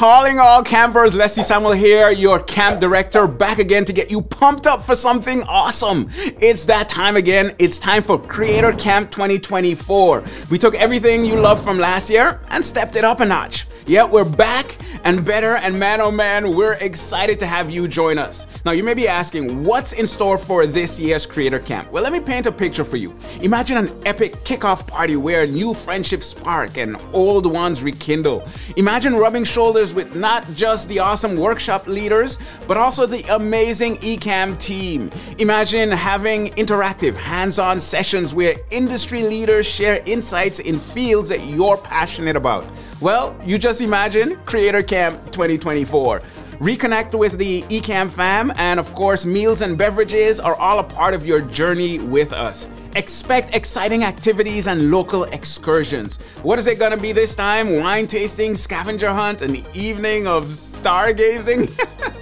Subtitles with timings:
[0.00, 4.66] Calling all campers, Leslie Samuel here, your camp director, back again to get you pumped
[4.66, 6.08] up for something awesome.
[6.16, 7.54] It's that time again.
[7.58, 10.24] It's time for Creator Camp 2024.
[10.50, 13.66] We took everything you loved from last year and stepped it up a notch.
[13.86, 18.18] Yeah, we're back and better, and man oh man, we're excited to have you join
[18.18, 18.46] us.
[18.64, 21.90] Now, you may be asking, what's in store for this year's Creator Camp?
[21.90, 23.14] Well, let me paint a picture for you.
[23.40, 28.46] Imagine an epic kickoff party where new friendships spark and old ones rekindle.
[28.76, 34.58] Imagine rubbing shoulders with not just the awesome workshop leaders, but also the amazing Ecamm
[34.58, 35.10] team.
[35.38, 41.76] Imagine having interactive, hands on sessions where industry leaders share insights in fields that you're
[41.76, 42.66] passionate about.
[43.00, 46.22] Well, you just imagine Creator Camp 2024.
[46.60, 51.14] Reconnect with the Ecamm fam, and of course, meals and beverages are all a part
[51.14, 52.68] of your journey with us.
[52.96, 56.18] Expect exciting activities and local excursions.
[56.42, 57.78] What is it gonna be this time?
[57.78, 61.70] Wine tasting, scavenger hunt, an evening of stargazing?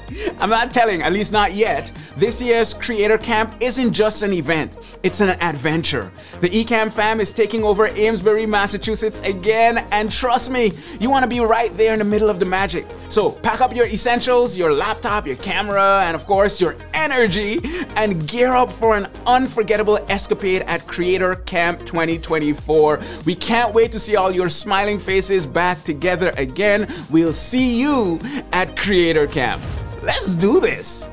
[0.40, 1.92] I'm not telling, at least not yet.
[2.16, 6.10] This year's Creator Camp isn't just an event, it's an adventure.
[6.40, 11.40] The Ecamm fam is taking over Amesbury, Massachusetts again, and trust me, you wanna be
[11.40, 12.86] right there in the middle of the magic.
[13.08, 17.60] So pack up your essentials, your laptop, your camera, and of course, your energy,
[17.96, 23.00] and gear up for an unforgettable escapade at Creator Camp 2024.
[23.24, 26.92] We can't wait to see all your smiling faces back together again.
[27.10, 28.18] We'll see you
[28.52, 29.62] at Creator Camp.
[30.02, 31.08] Let's do this.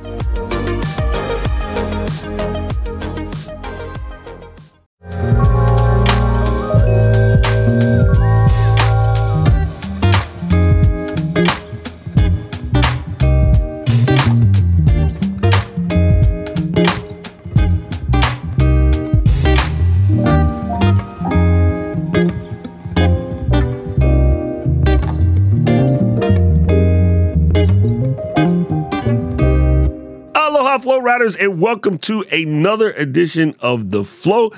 [31.25, 34.51] Riders, and welcome to another edition of The Flow.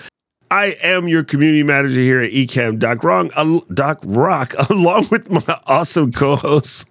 [0.51, 3.29] I am your community manager here at Ecamm, Doc, Wrong,
[3.73, 6.89] Doc Rock, along with my awesome co host.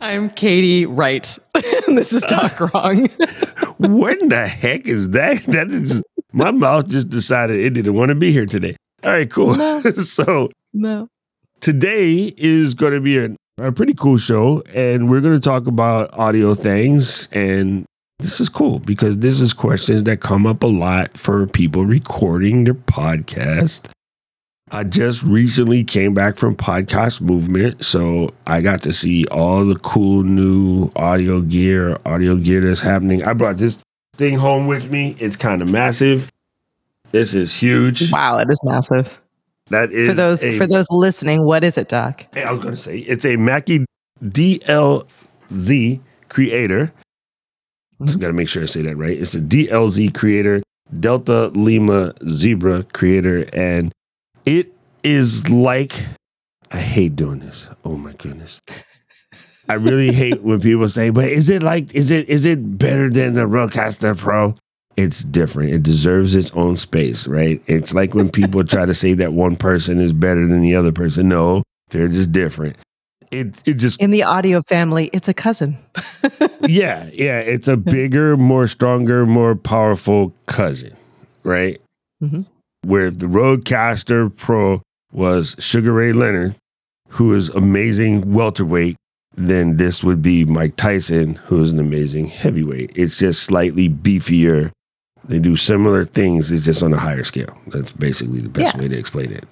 [0.00, 1.38] I'm Katie Wright.
[1.86, 3.06] this is Doc Wrong.
[3.76, 5.44] what in the heck is that?
[5.44, 8.74] That is my mouth just decided it didn't want to be here today.
[9.04, 9.54] All right, cool.
[9.54, 9.80] No.
[9.82, 11.06] so no.
[11.60, 15.66] today is going to be a, a pretty cool show, and we're going to talk
[15.66, 17.28] about audio things.
[17.32, 17.84] And
[18.18, 22.64] this is cool because this is questions that come up a lot for people recording
[22.64, 23.88] their podcast.
[24.70, 29.76] I just recently came back from Podcast Movement, so I got to see all the
[29.76, 33.24] cool new audio gear, audio gear that's happening.
[33.24, 33.78] I brought this
[34.16, 35.16] thing home with me.
[35.18, 36.30] It's kind of massive.
[37.12, 38.12] This is huge.
[38.12, 39.18] Wow, it is massive.
[39.70, 42.26] That is For those a- for those listening, what is it, Doc?
[42.32, 43.84] Hey, I was going to say it's a Mackie
[44.22, 46.92] DLZ creator.
[48.00, 48.18] Mhm.
[48.20, 49.18] Got to make sure I say that right.
[49.18, 50.62] It's a DLZ creator,
[50.98, 53.92] Delta Lima Zebra creator, and
[54.46, 56.04] it is like
[56.70, 57.68] I hate doing this.
[57.84, 58.60] Oh my goodness.
[59.68, 63.10] I really hate when people say, "But is it like is it is it better
[63.10, 64.54] than the Rodecaster Pro?"
[64.98, 65.70] It's different.
[65.72, 67.62] It deserves its own space, right?
[67.68, 70.90] It's like when people try to say that one person is better than the other
[70.90, 71.28] person.
[71.28, 72.74] No, they're just different.
[73.30, 75.78] It it just In the audio family, it's a cousin.
[76.62, 80.96] yeah, yeah, it's a bigger, more stronger, more powerful cousin,
[81.44, 81.80] right?
[82.20, 82.48] Mhm.
[82.82, 84.82] Where the Rodecaster Pro
[85.12, 86.56] was Sugar Ray Leonard,
[87.10, 88.96] who is amazing welterweight,
[89.36, 92.98] then this would be Mike Tyson, who is an amazing heavyweight.
[92.98, 94.72] It's just slightly beefier.
[95.28, 97.56] They do similar things, it's just on a higher scale.
[97.68, 98.80] That's basically the best Yeah.
[98.82, 99.44] way to explain it.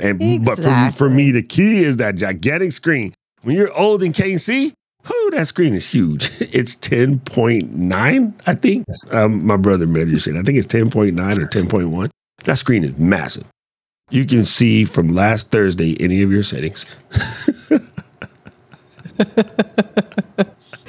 [0.00, 3.12] And but for, for me, the key is that gigantic screen.
[3.42, 4.72] When you're old and can't see,
[5.06, 6.30] whew, that screen is huge.
[6.52, 8.86] It's 10.9, I think.
[9.10, 10.36] Um, my brother measured it.
[10.38, 12.10] I think it's 10.9 or 10.1.
[12.44, 13.44] That screen is massive.
[14.10, 16.86] You can see from last Thursday any of your settings.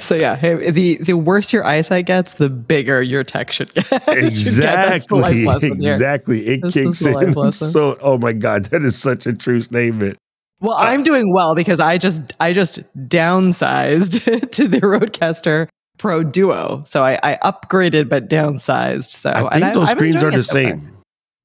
[0.08, 3.84] So yeah, hey, the the worse your eyesight gets, the bigger your tech should get.
[4.32, 4.62] Should get.
[4.62, 5.78] That's the life Exactly.
[5.84, 5.92] here.
[5.92, 6.46] Exactly.
[6.46, 7.34] It This kicks the life in.
[7.34, 7.68] lesson.
[7.68, 10.16] So, oh my God, that is such a true statement.
[10.60, 15.68] Well, uh, I'm doing well because I just I just downsized to the Rodecaster
[15.98, 16.84] Pro Duo.
[16.86, 19.10] So I, I upgraded but downsized.
[19.10, 20.97] So I think those I'm screens are the so far.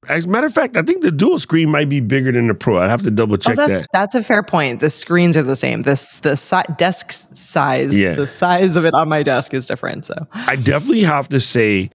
[0.08, 2.54] As a matter of fact, I think the dual screen might be bigger than the
[2.54, 2.78] Pro.
[2.78, 3.86] I have to double Oh, check that's that.
[3.92, 4.80] that's a fair point.
[4.80, 5.82] The screens are the same.
[5.82, 8.14] This the si- desk size, Yeah.
[8.14, 10.06] the size of it on my desk is different.
[10.06, 11.90] So I definitely have to say,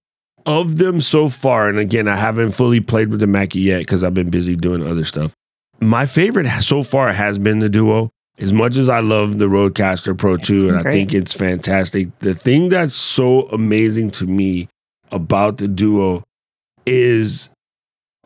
[0.45, 4.03] of them so far, and again, I haven't fully played with the Mackie yet because
[4.03, 5.33] I've been busy doing other stuff.
[5.81, 8.09] My favorite so far has been the Duo.
[8.41, 10.94] as much as I love the Rodecaster Pro 2 and I great.
[10.94, 14.69] think it's fantastic, the thing that's so amazing to me
[15.11, 16.23] about the Duo
[16.85, 17.50] is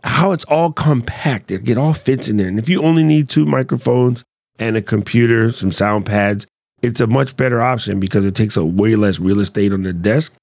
[0.03, 1.51] how it's all compact.
[1.51, 2.47] It, it all fits in there.
[2.47, 4.23] And if you only need two microphones
[4.59, 6.45] and a computer, some sound pads,
[6.81, 9.94] it's a much better option because it takes up way less real estate on the
[9.94, 10.33] desk.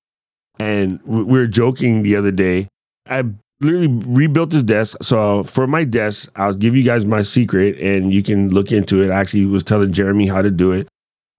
[0.58, 2.68] And we were joking the other day.
[3.06, 3.24] I
[3.60, 4.96] literally rebuilt this desk.
[5.02, 9.02] So for my desk, I'll give you guys my secret and you can look into
[9.02, 9.10] it.
[9.10, 10.88] I actually was telling Jeremy how to do it.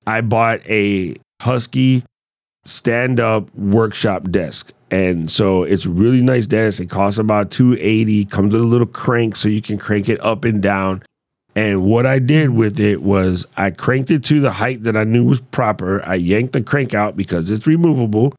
[0.06, 2.04] I bought a Husky
[2.66, 4.72] stand up workshop desk.
[4.92, 6.82] And so it's really nice desk.
[6.82, 10.44] It costs about 280, comes with a little crank so you can crank it up
[10.44, 11.02] and down.
[11.56, 15.06] And what I did with it was I cranked it to the height that I
[15.06, 16.04] knew was proper.
[16.06, 18.36] I yanked the crank out because it's removable.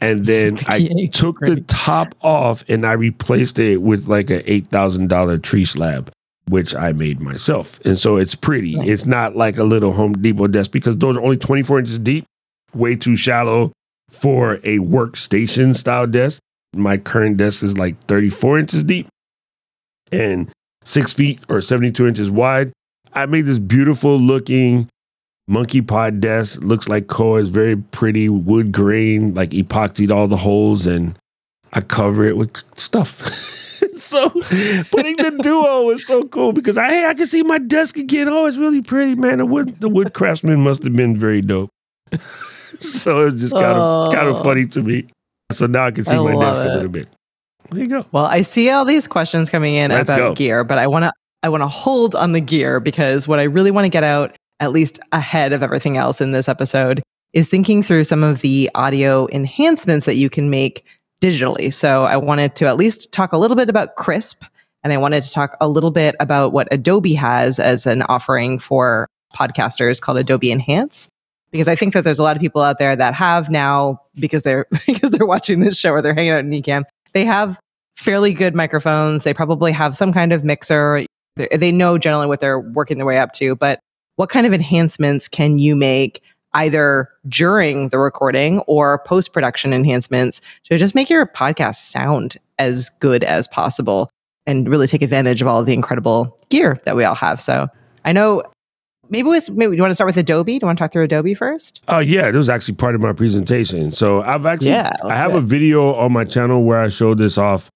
[0.00, 5.42] And then I took the top off and I replaced it with like a $8,000
[5.42, 6.12] tree slab,
[6.46, 7.80] which I made myself.
[7.84, 8.74] And so it's pretty.
[8.74, 12.24] It's not like a little Home Depot desk because those are only 24 inches deep,
[12.72, 13.72] way too shallow
[14.10, 16.40] for a workstation style desk.
[16.74, 19.08] My current desk is like 34 inches deep
[20.12, 20.50] and
[20.84, 22.72] six feet or 72 inches wide.
[23.12, 24.88] I made this beautiful looking
[25.46, 26.62] monkey pod desk.
[26.62, 31.18] Looks like Koa is very pretty wood grain, like epoxied all the holes, and
[31.72, 33.22] I cover it with stuff.
[33.94, 37.96] so putting the duo was so cool because I hey, I can see my desk
[37.96, 38.28] again.
[38.28, 39.38] Oh, it's really pretty, man.
[39.38, 41.70] The wood the wood craftsman must have been very dope.
[42.80, 44.42] so it's just kind of kind of Oh.
[44.42, 45.06] funny to me.
[45.52, 47.08] So now I can see I my desk a little bit.
[47.70, 48.06] There you go.
[48.12, 50.34] Well, I see all these questions coming in Let's about go.
[50.34, 51.12] gear, but I want to
[51.42, 54.36] I want to hold on the gear because what I really want to get out
[54.60, 58.70] at least ahead of everything else in this episode is thinking through some of the
[58.74, 60.84] audio enhancements that you can make
[61.22, 61.72] digitally.
[61.72, 64.42] So I wanted to at least talk a little bit about Krisp
[64.82, 68.58] and I wanted to talk a little bit about what Adobe has as an offering
[68.58, 71.08] for podcasters called Adobe Enhance
[71.50, 74.42] because I think that there's a lot of people out there that have now because
[74.42, 77.58] they're because they're watching this show or they're hanging out in Ecamm, they have
[77.96, 79.24] fairly good microphones.
[79.24, 81.04] They probably have some kind of mixer.
[81.36, 83.80] They know generally what they're working their way up to, but
[84.16, 86.22] what kind of enhancements can you make
[86.54, 92.88] either during the recording or post production enhancements to just make your podcast sound as
[92.88, 94.10] good as possible
[94.46, 97.40] and really take advantage of all of the incredible gear that we all have?
[97.40, 97.68] So
[98.04, 98.42] I know
[99.10, 100.58] maybe with maybe you want to start with Adobe?
[100.58, 101.80] Do you want to talk through Adobe first?
[101.88, 103.92] Oh yeah, it was actually part of my presentation.
[103.92, 107.18] So I've actually Yeah, I have do a video on my channel where I showed
[107.18, 107.68] this off.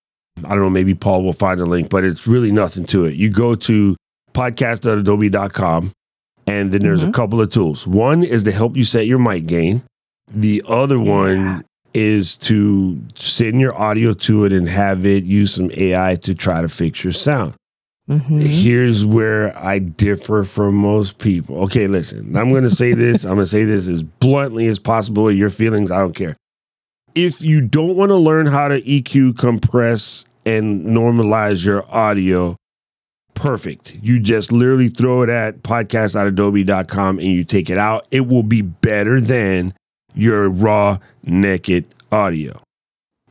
[0.45, 3.15] I don't know, maybe Paul will find a link, but it's really nothing to it.
[3.17, 3.97] You go to
[4.35, 5.93] podcast.adobe.com
[6.47, 7.13] and then there's a Mhm.
[7.15, 7.87] couple of tools.
[7.87, 9.83] One is to help you set your mic gain.
[10.35, 11.11] The other Yeah.
[11.11, 11.65] one
[11.95, 16.63] is to send your audio to it and have it use some AI to try
[16.63, 17.53] to fix your sound.
[18.11, 18.43] Mhm.
[18.43, 21.59] Here's where I differ from most people.
[21.65, 23.25] Okay, listen, I'm going to say this.
[23.25, 25.31] I'm going to say this as bluntly as possible.
[25.31, 26.37] Your feelings, I don't care.
[27.15, 32.57] If you don't want to learn how to EQ, compress, and normalize your audio,
[33.35, 33.97] perfect.
[34.03, 38.07] You just literally throw it at podcast.adobe.com and you take it out.
[38.11, 39.75] It will be better than
[40.15, 42.61] your raw, naked audio.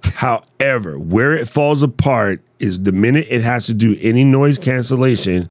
[0.03, 5.50] However, where it falls apart is the minute it has to do any noise cancellation,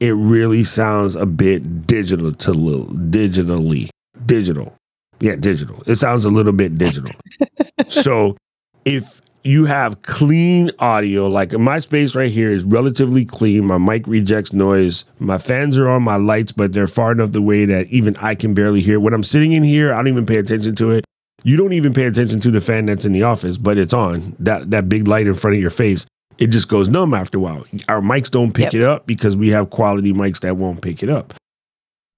[0.00, 3.88] it really sounds a bit digital to little digitally
[4.26, 4.74] digital.
[5.20, 5.82] Yeah, digital.
[5.86, 7.12] It sounds a little bit digital.
[7.88, 8.36] so
[8.84, 13.64] if you have clean audio, like my space right here is relatively clean.
[13.64, 15.04] My mic rejects noise.
[15.18, 18.52] My fans are on my lights, but they're far enough away that even I can
[18.52, 19.00] barely hear.
[19.00, 21.05] When I'm sitting in here, I don't even pay attention to it.
[21.44, 24.34] You don't even pay attention to the fan that's in the office, but it's on.
[24.38, 26.06] That that big light in front of your face,
[26.38, 27.64] it just goes numb after a while.
[27.88, 28.74] Our mics don't pick Yep.
[28.74, 31.34] it up because we have quality mics that won't pick it up.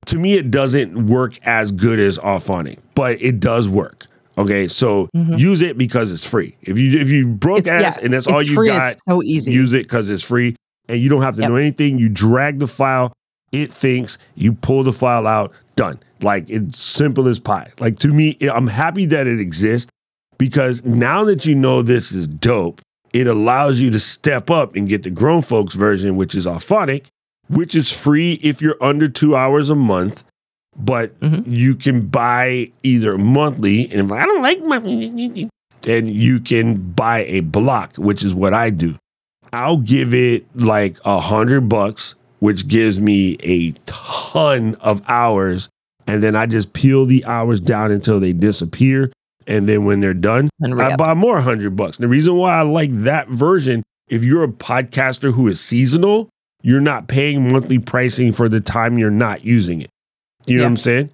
[0.06, 4.06] To me, it doesn't work as good as Auphonic, but it does work.
[4.38, 5.36] Okay, so Mhm.
[5.38, 6.54] use it because it's free.
[6.62, 9.22] If you if you broke It's- ass yeah, and that's all you free, got, so
[9.24, 9.52] easy.
[9.52, 10.54] use it because it's free
[10.88, 11.50] and you don't have to Yep.
[11.50, 11.98] know anything.
[11.98, 13.12] You drag the file,
[13.50, 15.98] it thinks, you pull the file out, done.
[16.20, 17.72] Like it's simple as pie.
[17.78, 19.90] Like to me, I'm happy that it exists
[20.38, 22.80] because now that you know this is dope,
[23.12, 27.06] it allows you to step up and get the grown folks version, which is Auphonic,
[27.48, 30.24] which is free if you're under two hours a month.
[30.76, 31.42] But Mhm.
[31.46, 35.48] you can buy either monthly, and if I don't like monthly,
[35.82, 38.96] then you can buy a block, which is what I do.
[39.52, 45.68] I'll give it like a hundred bucks, which gives me a ton of hours.
[46.08, 49.12] And then I just peel the hours down until they disappear.
[49.46, 51.98] And then when they're done, I buy more hundred bucks.
[51.98, 56.28] The reason why I like that version, if you're a podcaster who is seasonal,
[56.62, 59.90] you're not paying monthly pricing for the time you're not using it.
[60.46, 60.66] You know Yeah.
[60.66, 61.10] what I'm saying?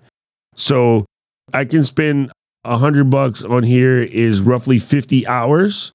[0.56, 1.04] So
[1.52, 2.30] I can spend
[2.64, 5.92] a hundred bucks on here is roughly 50 hours.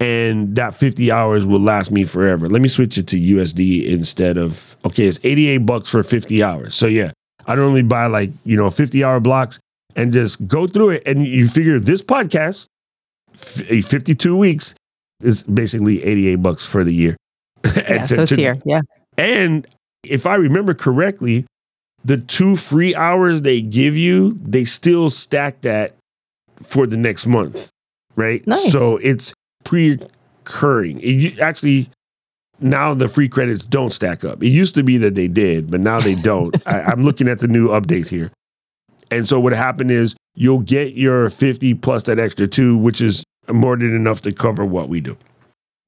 [0.00, 2.48] And that 50 hours will last me forever.
[2.48, 6.74] Let me switch it to USD instead of okay, it's 88 bucks for 50 hours.
[6.74, 7.12] So yeah,
[7.46, 9.58] I normally buy like, you know, 50 hour blocks
[9.96, 11.02] and just go through it.
[11.06, 12.66] And you figure this podcast,
[13.34, 14.74] f- eh, 52 weeks,
[15.20, 17.16] is basically 88 bucks for the year.
[17.64, 18.56] Yeah, And to- so it's to- here.
[18.64, 18.80] Yeah.
[19.18, 19.66] and
[20.04, 21.46] if I remember correctly,
[22.04, 25.94] the two free hours they give you, they still stack that
[26.62, 27.68] for the next month,
[28.16, 28.44] right?
[28.46, 28.72] Nice.
[28.72, 29.32] So it's
[29.64, 30.98] pre-occurring.
[31.02, 31.90] It actually
[32.62, 34.42] now the free credits don't stack up.
[34.42, 36.56] It used to be that they did, but now they don't.
[36.66, 38.30] I, I'm looking at the new update here,
[39.10, 43.24] and so what happened is you'll get your 50 plus that extra two, which is
[43.50, 45.16] more than enough to cover what we do.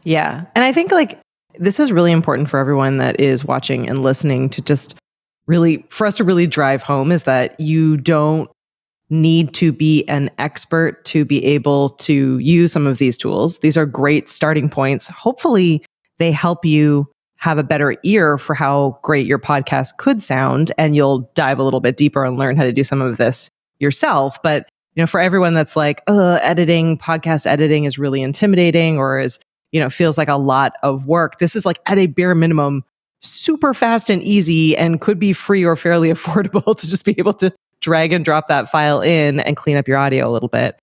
[0.04, 0.44] Yeah.
[0.54, 1.18] And I think like
[1.58, 4.94] this is really important for everyone that is watching and listening to just
[5.46, 8.50] really, for us to really drive home is that you don't
[9.10, 13.58] need to be an expert to be able to use some of these tools.
[13.58, 15.06] These are great starting points.
[15.08, 15.84] Hopefully,
[16.18, 20.96] they help you have a better ear for how great your podcast could sound and
[20.96, 24.40] you'll dive a little bit deeper and learn how to do some of this yourself.
[24.42, 29.18] But you know, for everyone that's like, uh, editing, podcast editing is really intimidating or
[29.18, 29.38] is,
[29.72, 31.38] you know, feels like a lot of work.
[31.38, 32.84] This is like at a bare minimum,
[33.20, 37.34] super fast and easy and could be free or fairly affordable to just be able
[37.34, 40.78] to drag and drop that file in and clean up your audio a little bit.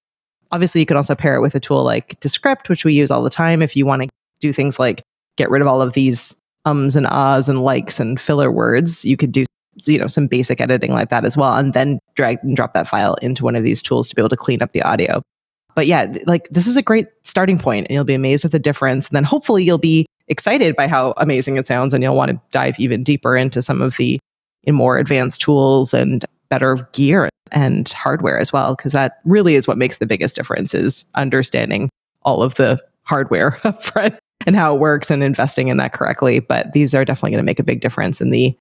[0.51, 3.23] Obviously, you can also pair it with a tool like Descript, which we use all
[3.23, 4.09] the time if you want to
[4.41, 5.01] do things like
[5.41, 9.03] get rid of all of these ums and ahs and likes and filler words.
[9.03, 9.45] You could do
[9.85, 12.87] you know some basic editing like that as well and then drag and drop that
[12.87, 15.21] file into one of these tools to be able to clean up the audio
[15.75, 18.59] but yeah like this is a great starting point and you'll be amazed at the
[18.59, 22.29] difference and then hopefully you'll be excited by how amazing it sounds and you'll want
[22.29, 24.19] to dive even deeper into some of the
[24.67, 29.77] more advanced tools and better gear and hardware as well because that really is what
[29.77, 31.89] makes the biggest difference is understanding
[32.23, 36.39] all of the hardware up front and how it works and investing in that correctly
[36.39, 38.55] but these are definitely going to make a big difference in the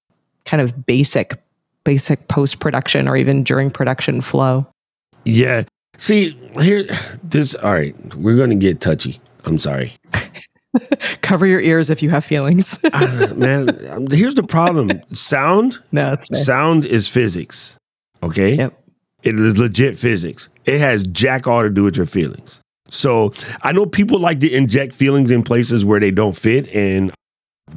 [0.44, 1.42] kind of basic
[1.84, 4.66] basic post production or even during production flow
[5.24, 5.64] Yeah.
[5.98, 6.30] See,
[6.62, 6.88] here,
[7.22, 9.20] this, all right, we're going to get touchy.
[9.44, 9.92] I'm sorry.
[11.20, 16.16] cover your ears if you have feelings Uh, man, um, here's the problem sound, no
[16.32, 17.76] sound is physics.
[18.22, 18.54] Okay.
[18.54, 18.82] Yep.
[19.22, 20.48] It is legit physics.
[20.64, 22.60] It has jack all to do with your feelings.
[22.90, 23.32] So
[23.62, 27.12] I know people like to inject feelings in places where they don't fit and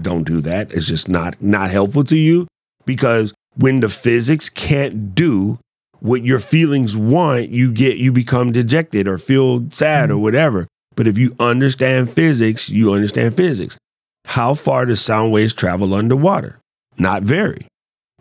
[0.01, 0.71] don't do that.
[0.71, 2.47] It's just not not helpful to you
[2.85, 5.59] because when the physics can't do
[5.99, 10.23] what your feelings want, you get you become dejected or feel sad or mm-hmm.
[10.23, 10.67] whatever.
[10.95, 13.77] But if you understand physics, you understand physics.
[14.25, 16.59] How far do sound waves travel underwater?
[16.97, 17.67] Not very.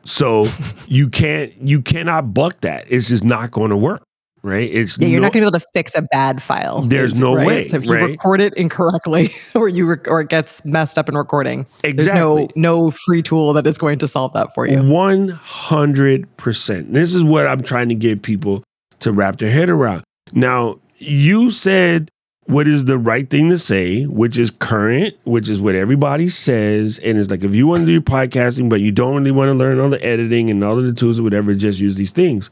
[0.05, 0.47] So
[0.87, 2.85] you can't you cannot buck that.
[2.91, 4.03] It's just not going to work,
[4.43, 4.69] right?
[4.73, 6.83] It's yeah, you're no- not going to be able to fix a bad file.
[6.83, 7.47] There's no right?
[7.47, 8.11] way, So if you right?
[8.11, 11.93] record it incorrectly, or you rec- or it gets messed up in recording, exactly.
[12.05, 14.83] there's no no free tool that is going to solve that for you.
[14.83, 16.93] One hundred percent.
[16.93, 18.63] This is what I'm trying to get people
[19.01, 20.03] to wrap their head around.
[20.33, 22.09] Now, you said
[22.47, 26.99] what is the right thing to say, which is current, which is what everybody says.
[26.99, 29.55] And it's like if you want to do podcasting, but you don't really want to
[29.55, 32.51] learn all the editing and all of the tools or whatever, just use these things.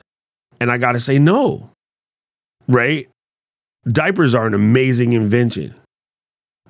[0.61, 1.70] And I gotta say no.
[2.71, 3.09] Right?
[3.87, 5.75] Diapers are an amazing invention.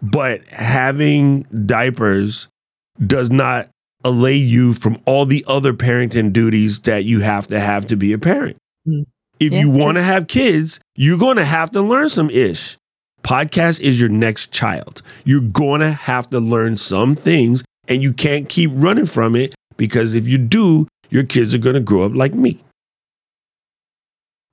[0.02, 2.48] But having diapers
[3.04, 3.68] does not
[4.04, 8.12] allay you from all the other parenting duties that you have to have to be
[8.12, 8.56] a parent.
[8.88, 9.06] Mm.
[9.38, 12.76] If Yeah, you want to have kids, you're going to have to learn some ish.
[13.22, 15.02] Podcast is your next child.
[15.24, 19.54] You're going to have to learn some things and you can't keep running from it
[19.76, 22.62] because if you do, your kids are going to grow up like me.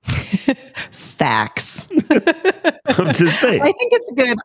[1.18, 1.86] Facts.
[2.10, 3.60] I'm just saying.
[3.60, 4.38] I think it's good.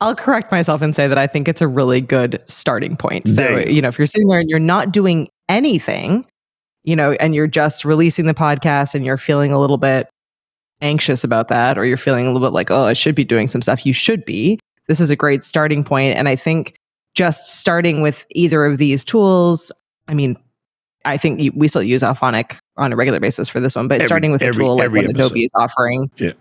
[0.00, 3.28] I'll correct myself and say that I think it's a really good starting point.
[3.28, 6.24] So, There you you know, if you're sitting there and you're not doing anything,
[6.84, 10.08] you know, and you're just releasing the podcast and you're feeling a little bit
[10.80, 13.48] anxious about that, or you're feeling a little bit like, oh, I should be doing
[13.48, 14.60] some stuff, you should be.
[14.86, 16.16] This is a great starting point.
[16.16, 16.76] And I think
[17.14, 19.72] just starting with either of these tools,
[20.06, 20.36] I mean,
[21.04, 24.06] I think we still use Auphonic on a regular basis for this one, but Every-
[24.06, 25.10] starting with a tool like what episode.
[25.26, 26.32] Adobe is offering Yeah.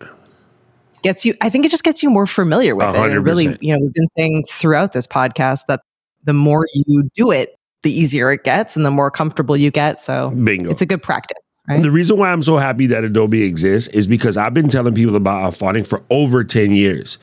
[1.04, 3.56] gets you i think it just gets you more familiar with A it and really
[3.62, 5.82] you know we've been saying throughout this podcast that
[6.24, 10.02] the more you do it the easier it gets and the more comfortable you get
[10.02, 10.70] so Bingo.
[10.72, 11.38] it's a good practice
[11.70, 14.96] right The reason why I'm so happy that Adobe exists is because I've been telling
[14.96, 17.18] people about Auphonic for over 10 years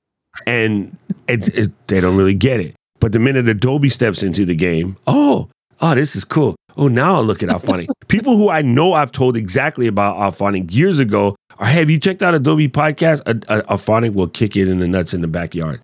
[0.46, 0.96] and
[1.28, 2.74] it, it, they don't really get it.
[3.00, 5.48] But the minute Adobe steps into the game, oh,
[5.80, 6.56] oh, this is cool.
[6.76, 7.88] Oh, now I'll look at Auphonic.
[8.08, 11.98] People who I know I've told exactly about Auphonic years ago are, hey, have you
[11.98, 13.22] checked out Adobe Podcast?
[13.26, 15.80] A, a, Auphonic will kick it in the nuts in the backyard.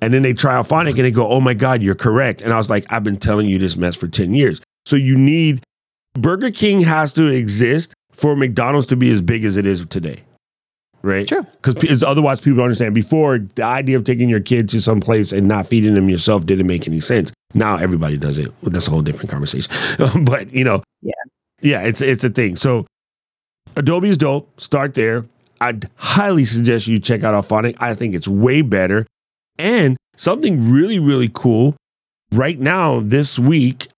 [0.00, 2.42] And then they try Auphonic and they go, oh my God, you're correct.
[2.42, 4.60] And I was like, I've been telling you this mess for 10 years.
[4.84, 5.62] So you need,
[6.14, 10.24] Burger King has to exist for McDonald's to be as big as it is today.
[11.02, 11.26] Right?
[11.26, 11.46] True.
[11.62, 12.94] Because otherwise people don't understand.
[12.94, 16.46] Before, the idea of taking your kid to some place and not feeding them yourself
[16.46, 17.32] didn't make any sense.
[17.54, 18.52] Now everybody does it.
[18.62, 19.72] That's a whole different conversation.
[20.24, 21.12] but, you know, yeah.
[21.60, 22.56] Yeah, it's it's a thing.
[22.56, 22.86] So
[23.76, 24.60] Adobe is dope.
[24.60, 25.24] Start there.
[25.60, 27.76] I'd highly suggest you check out Auphonic.
[27.78, 29.06] I think it's way better.
[29.58, 31.76] And something really, really cool
[32.32, 33.88] right now, this week,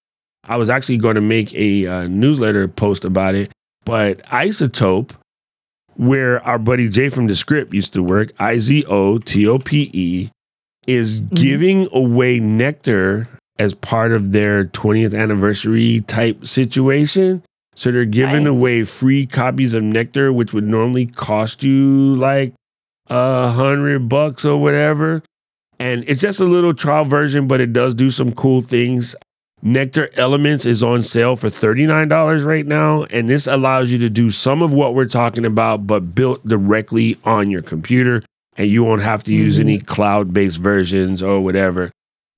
[0.47, 3.51] I was actually going to make a uh, newsletter post about it,
[3.85, 5.13] but iZotope,
[5.95, 9.91] where our buddy Jay from Descript used to work, I Z O T O P
[9.95, 10.31] E,
[10.87, 11.35] is mm-hmm.
[11.35, 17.43] giving away nectar as part of their 20th anniversary type situation.
[17.75, 18.57] So they're giving nice.
[18.57, 22.55] away free copies of Nectar, which would normally cost you like
[23.09, 25.23] a hundred bucks or whatever.
[25.79, 29.17] And it's just a little trial version, but it does do some cool things.
[29.63, 33.05] Nectar Elements is on sale for $39 right now.
[33.05, 37.17] And this allows you to do some of what we're talking about, but built directly
[37.25, 38.23] on your computer.
[38.57, 39.69] And you won't have to use mm-hmm.
[39.69, 41.91] any cloud based versions or whatever.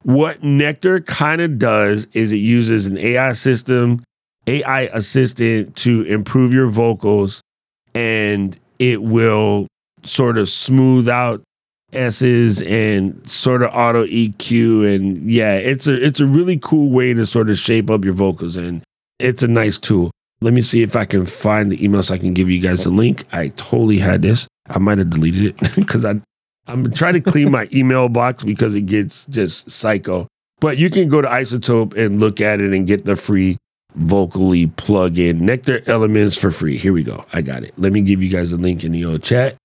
[0.07, 4.05] What Nectar kind of does is it uses an AI system
[4.47, 7.41] AI assistant to improve your vocals
[7.93, 9.67] and it will
[10.05, 11.43] sort of smooth out
[11.93, 17.13] S's and sort of auto EQ and yeah, it's a it's a really cool way
[17.13, 18.85] to sort of shape up your vocals and
[19.19, 20.13] it's a nice tool.
[20.41, 22.85] Let me see if I can find the email so I can give you guys
[22.85, 23.25] the link.
[23.33, 24.47] I totally had this.
[24.71, 26.21] I might have deleted it because I
[26.67, 30.27] I'm trying to clean my email box because it gets just psycho.
[30.61, 33.59] But you can go to iZotope and look at it and get the free
[33.95, 36.77] vocally plug in Nectar Elements for free.
[36.77, 37.25] Here we go.
[37.33, 37.73] I got it.
[37.79, 39.57] Let me give you guys a link in the old chat.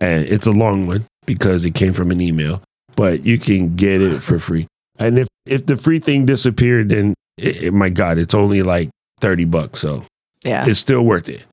[0.00, 2.62] And it's a long one because it came from an email,
[2.96, 4.66] but you can get it for free.
[4.98, 8.90] And if, if the free thing disappeared, then it, it, my God, it's only like
[9.20, 9.80] 30 bucks.
[9.80, 10.04] So
[10.44, 11.44] yeah, it's still worth it.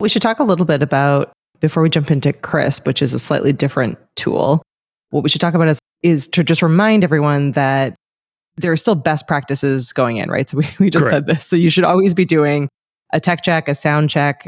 [0.00, 1.32] We should talk a little bit about
[1.64, 4.62] before we jump into Krisp, which is a slightly different tool.
[5.08, 7.94] What we should talk about is, is to just remind everyone that
[8.56, 10.46] there are still best practices going in, right?
[10.50, 11.14] So we, we just Correct.
[11.14, 11.46] said this.
[11.46, 12.68] So you should always be doing
[13.14, 14.46] a tech check, a sound check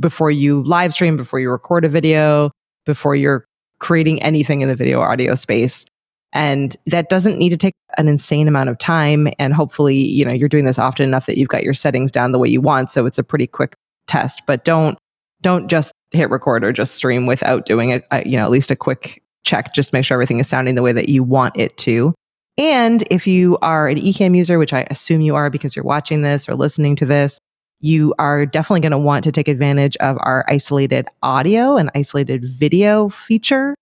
[0.00, 2.50] before you live stream, before you record a video,
[2.84, 3.44] before you're
[3.78, 5.86] creating anything in the video audio space.
[6.32, 9.28] And that doesn't need to take an insane amount of time.
[9.38, 12.32] And hopefully, you know, you're doing this often enough that you've got your settings down
[12.32, 12.90] the way you want.
[12.90, 13.74] So it's a pretty quick
[14.08, 14.42] test.
[14.48, 14.98] But don't
[15.42, 18.70] don't just hit record or just stream without doing a, a you know at least
[18.70, 19.74] a quick check.
[19.74, 22.14] Just make sure everything is sounding the way that you want it to.
[22.58, 26.22] And if you are an Ecamm user, which I assume you are because you're watching
[26.22, 27.38] this or listening to this,
[27.80, 32.44] you are definitely going to want to take advantage of our isolated audio and isolated
[32.44, 33.74] video feature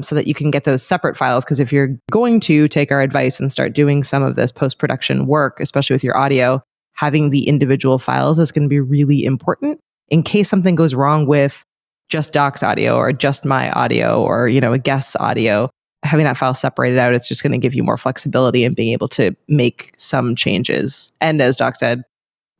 [0.00, 1.44] so that you can get those separate files.
[1.44, 4.78] Because if you're going to take our advice and start doing some of this post
[4.78, 6.60] production work, especially with your audio,
[6.94, 9.78] having the individual files is going to be really important
[10.12, 11.64] in case something goes wrong with
[12.10, 15.70] just Doc's audio or just my audio or, you know, a guest's audio
[16.04, 18.92] having that file separated out, it's just going to give you more flexibility and being
[18.92, 21.12] able to make some changes.
[21.20, 22.02] And as Doc said,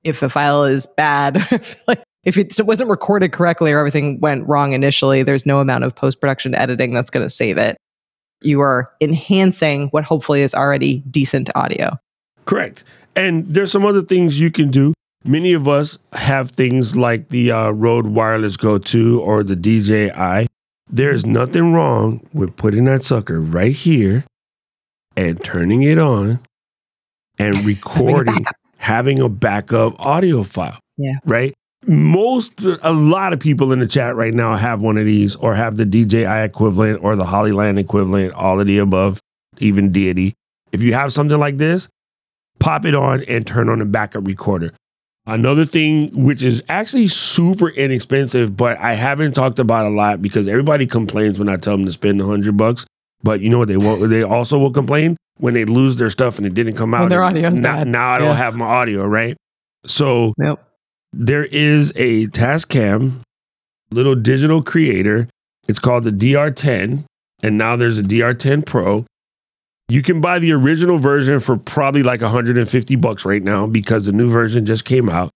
[0.02, 1.36] if the file is bad,
[2.24, 6.20] if it wasn't recorded correctly or everything went wrong initially, there's no amount of post
[6.20, 7.76] production editing that's going to save it.
[8.40, 11.98] You are enhancing what hopefully is already decent audio.
[12.46, 12.84] Correct.
[13.14, 14.94] And there's some other things you can do.
[15.24, 20.48] Many of us have things like the uh, Rode Wireless Go 2 or the DJI
[20.92, 24.24] there's nothing wrong with putting that sucker right here
[25.16, 26.40] and turning it on
[27.38, 28.44] and recording,
[28.76, 30.78] having a backup audio file.
[30.98, 31.14] Yeah.
[31.24, 31.54] Right?
[31.86, 35.54] Most, a lot of people in the chat right now have one of these or
[35.54, 39.18] have the DJI equivalent or the Hollyland equivalent, all of the above,
[39.58, 40.34] even Deity.
[40.70, 41.88] If you have something like this,
[42.60, 44.72] pop it on and turn on the backup recorder.
[45.24, 50.48] Another thing, which is actually super inexpensive, but I haven't talked about a lot because
[50.48, 52.86] everybody complains when I tell them to spend a hundred bucks.
[53.22, 54.08] But you know what they won't?
[54.10, 57.00] They also will complain when they lose their stuff and it didn't come out.
[57.00, 57.86] When their audio's now, bad.
[57.86, 59.36] now I don't have my audio, right?
[59.86, 60.60] So yep.
[61.12, 63.20] there is a Tascam
[63.92, 65.28] little digital creator.
[65.68, 67.04] It's called the DR10,
[67.42, 69.06] and now there's a DR10 Pro.
[69.92, 74.12] You can buy the original version for probably like 150 bucks right now because the
[74.12, 75.28] new version just came out.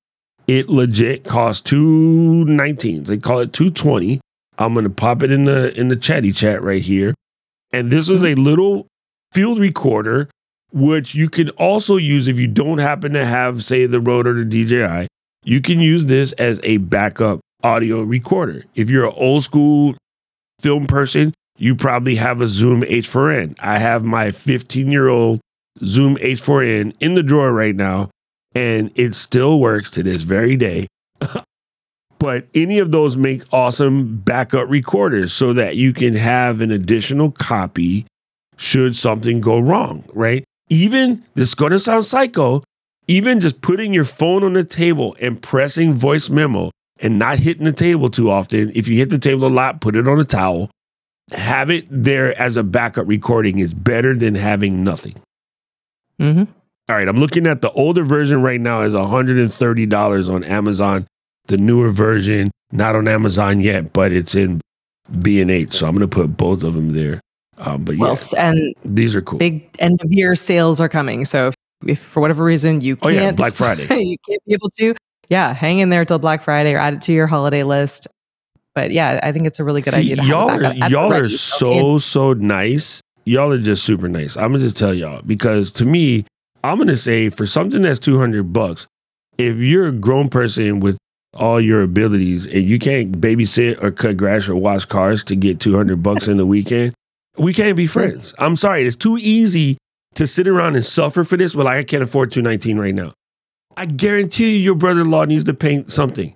[0.47, 3.03] It legit costs 219.
[3.03, 4.19] They call it 220.
[4.57, 7.14] I'm gonna pop it in the in the chatty chat right here.
[7.71, 8.45] And this is a mm-hmm.
[8.45, 8.87] little
[9.31, 10.31] field recorder
[10.73, 14.42] which you can also use if you don't happen to have, say, the Rode or
[14.42, 15.07] the DJI.
[15.45, 18.64] You can use this as a backup audio recorder.
[18.75, 19.97] If you're an old school
[20.62, 23.57] film person, you probably have a Zoom H4n.
[23.61, 25.40] I have my 15 year old
[25.85, 28.11] Zoom H4n in the drawer right now,
[28.55, 30.87] and it still works to this very day.
[32.19, 37.31] but any of those make awesome backup recorders so that you can have an additional
[37.31, 38.07] copy
[38.57, 40.45] should something go wrong, right?
[40.69, 42.62] Even this is going to sound psycho,
[43.07, 47.64] even just putting your phone on the table and pressing voice memo and not hitting
[47.64, 48.73] the table too often.
[48.75, 50.71] If you hit the table a lot, put it on a towel.
[51.33, 55.15] Have it there as a backup recording is better than having nothing.
[56.21, 56.45] Mm-hmm.
[56.89, 61.07] All right, I'm looking at the older version right now is $130 on Amazon.
[61.49, 64.61] The newer version, not on Amazon yet, but it's in
[65.21, 65.75] B and H.
[65.75, 67.21] So I'm going to put both of them there.
[67.59, 69.39] Um, but yeah, Well, s- and these are cool.
[69.39, 71.25] big end of year sales are coming.
[71.25, 71.55] So if,
[71.87, 73.83] if for whatever reason you Oh, can't, yeah, Black Friday.
[74.05, 74.95] you can't be able to,
[75.29, 78.07] yeah, hang in there till Black Friday or add it to your holiday list.
[78.77, 80.91] But yeah, I think it's a really good See, idea to y'all are, backup at
[80.91, 83.01] the y'all are so so nice.
[83.25, 84.37] Y'all are just super nice.
[84.37, 86.27] I'm gonna just tell y'all because to me,
[86.62, 88.87] I'm gonna say for something that's 200 bucks,
[89.39, 90.99] if you're a grown person with
[91.33, 95.59] all your abilities and you can't babysit or cut grass or wash cars to get
[95.59, 96.93] 200 bucks in the weekend,
[97.39, 98.35] we can't be friends.
[98.39, 99.79] I'm sorry, it's too easy
[100.17, 101.55] to sit around and suffer for this.
[101.55, 103.15] Well, like I can't afford 219 right now.
[103.75, 106.35] I guarantee you, your brother-in-law needs to paint something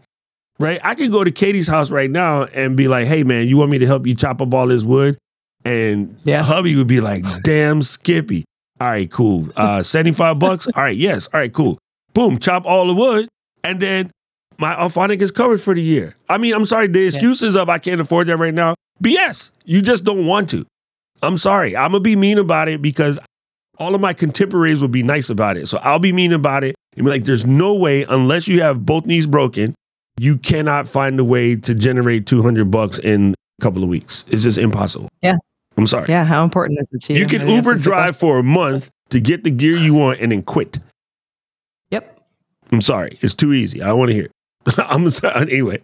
[0.60, 0.78] right?
[0.84, 3.70] I could go to Katie's house right now and be like, hey, man, you want
[3.70, 5.18] me to help you chop up all this wood?
[5.64, 6.42] And Yeah.
[6.42, 8.44] hubby would be like, damn, Skippy.
[8.80, 9.48] All right, cool.
[9.56, 10.66] Uh, 75 bucks?
[10.74, 11.28] All right, yes.
[11.34, 11.78] All right, cool.
[12.14, 13.28] Boom, chop all the wood.
[13.62, 14.10] And then
[14.58, 16.14] my Auphonic is covered for the year.
[16.28, 19.50] I mean, I'm sorry, the excuses of I can't afford that right now, BS.
[19.64, 20.64] You just don't want to.
[21.22, 21.76] I'm sorry.
[21.76, 23.18] I'm going to be mean about it because
[23.78, 25.66] all of my contemporaries will be nice about it.
[25.68, 28.84] So I'll be mean about it and be like, there's no way, unless you have
[28.86, 29.74] both knees broken,
[30.20, 34.24] you cannot find a way to generate 200 bucks in a couple of weeks.
[34.28, 35.08] It's just impossible.
[35.22, 35.36] Yeah.
[35.78, 36.06] I'm sorry.
[36.10, 37.20] Yeah, how important is it to you?
[37.20, 39.94] You can I think that's Uber drive for a month to get the gear you
[39.94, 40.78] want and then quit.
[41.90, 42.20] Yep.
[42.70, 43.18] I'm sorry.
[43.22, 43.80] It's too easy.
[43.80, 44.32] I want to hear it.
[44.78, 45.40] I'm sorry.
[45.50, 45.80] Anyway,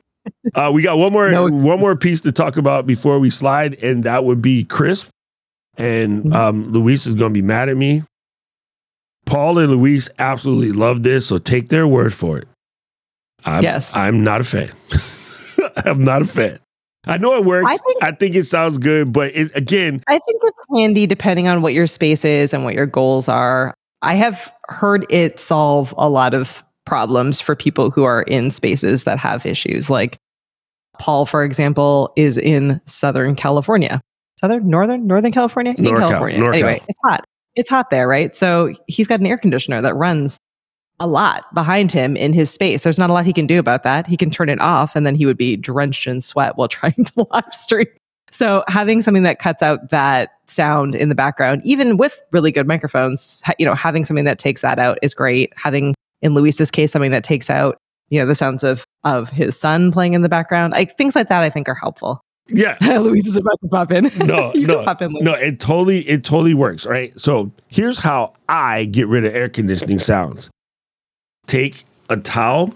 [0.54, 1.48] uh, we got one more No.
[1.48, 5.08] one more piece to talk about before we slide, and that would be Krisp.
[5.78, 6.34] And Mhm.
[6.34, 8.02] um, Luis is going to be mad at me.
[9.24, 12.48] Paul and Luis absolutely love this, so take their word for it.
[13.46, 13.96] I'm, Yes.
[13.96, 14.70] I'm not a fan.
[15.84, 16.58] I'm not a fan.
[17.06, 17.66] I know it works.
[17.70, 21.46] I I think, think- it sounds good, but it, again, I think it's handy depending
[21.46, 23.72] on what your space is and what your goals are.
[24.02, 29.04] I have heard it solve a lot of problems for people who are in spaces
[29.04, 29.88] that have issues.
[29.88, 30.18] Like
[30.98, 34.00] Paul, for example, is in Southern California.
[34.40, 35.74] Southern, Northern, Northern California?
[35.78, 36.38] In California.
[36.40, 36.54] NorCal.
[36.54, 37.24] Anyway, it's hot.
[37.54, 38.34] It's hot there, right?
[38.36, 40.38] So he's got an air conditioner that runs
[40.98, 42.82] a lot behind him in his space.
[42.82, 44.06] There's not a lot he can do about that.
[44.06, 47.04] He can turn it off and then he would be drenched in sweat while trying
[47.04, 47.86] to live stream.
[48.30, 52.66] So having something that cuts out that sound in the background, even with really good
[52.66, 55.52] microphones, you know, having something that takes that out is great.
[55.56, 57.76] Having, in Luis's case, something that takes out,
[58.08, 61.28] you know, the sounds of of his son playing in the background, like things like
[61.28, 62.20] that, I think are helpful.
[62.48, 64.10] yeah, Luis is about to pop in.
[64.26, 65.12] No, you no, pop in.
[65.20, 67.18] No, it totally it totally works, right?
[67.18, 70.50] So here's how I get rid of air conditioning sounds.
[71.46, 72.74] Take a towel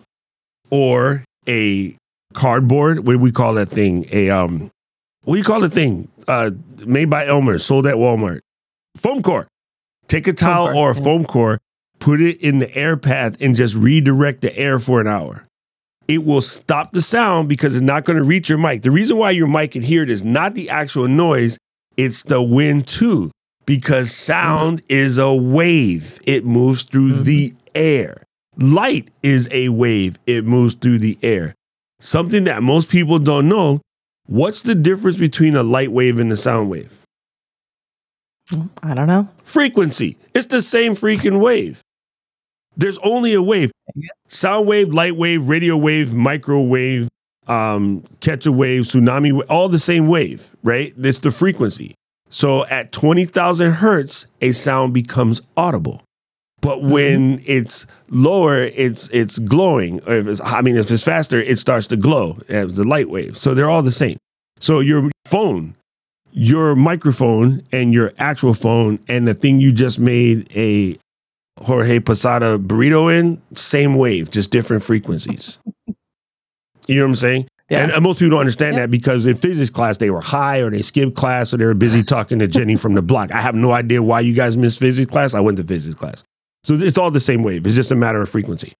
[0.70, 1.94] or a
[2.34, 3.06] cardboard.
[3.06, 4.06] What do we call that thing?
[4.12, 4.70] A um
[5.24, 6.08] what do you call the thing?
[6.28, 6.50] Uh
[6.86, 8.40] made by Elmer, sold at Walmart.
[8.96, 9.46] Foam core.
[10.08, 11.02] Take a towel core, or a yeah.
[11.04, 11.58] foam core,
[11.98, 15.44] put it in the air path and just redirect the air for an hour.
[16.08, 18.82] It will stop the sound because it's not going to reach your mic.
[18.82, 21.56] The reason why your mic can hear it is not the actual noise,
[21.96, 23.30] it's the wind too.
[23.66, 27.24] Because sound is a wave, it moves through Mhm.
[27.24, 28.24] the air.
[28.56, 31.54] Light is a wave, it moves through the air.
[31.98, 33.80] Something that most people don't know
[34.26, 36.96] what's the difference between a light wave and a sound wave?
[38.82, 39.28] I don't know.
[39.42, 40.16] Frequency.
[40.34, 41.80] It's the same freaking wave.
[42.76, 43.70] There's only a wave.
[44.28, 47.08] Sound wave, light wave, radio wave, microwave,
[47.46, 50.94] um, catch a wave, tsunami, all the same wave, right?
[50.96, 51.94] It's the frequency.
[52.30, 56.02] So at 20,000 hertz, a sound becomes audible.
[56.60, 56.90] But mm-hmm.
[56.90, 60.00] when it's lower, it's it's glowing.
[60.06, 63.08] Or if it's, I mean, if it's faster, it starts to glow as the light
[63.08, 63.36] wave.
[63.36, 64.18] So they're all the same.
[64.58, 65.74] So your phone,
[66.32, 70.96] your microphone, and your actual phone, and the thing you just made a
[71.62, 75.58] Jorge Posada burrito in, same wave, just different frequencies.
[76.86, 77.48] You know what I'm saying?
[77.68, 77.84] Yeah.
[77.84, 78.80] And, and most people don't understand Yeah.
[78.80, 81.74] that because in physics class they were high or they skipped class or they were
[81.74, 83.30] busy talking to Jenny from the block.
[83.30, 85.34] I have no idea why you guys missed physics class.
[85.34, 86.24] I went to physics class.
[86.64, 87.66] So it's all the same wave.
[87.66, 88.72] It's just a matter of frequency.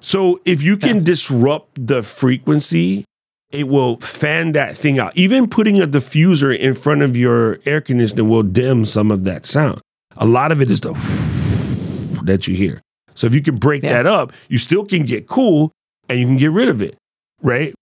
[0.00, 3.04] So if you can disrupt the frequency,
[3.50, 5.16] it will fan that thing out.
[5.16, 9.44] Even putting a diffuser in front of your air conditioner will dim some of that
[9.44, 9.80] sound.
[10.16, 10.92] A lot of it is the
[12.24, 12.80] that you hear.
[13.14, 13.94] So if you can break Yeah.
[13.94, 15.72] that up, you still can get cool
[16.08, 16.96] and you can get rid of it,
[17.42, 17.74] right?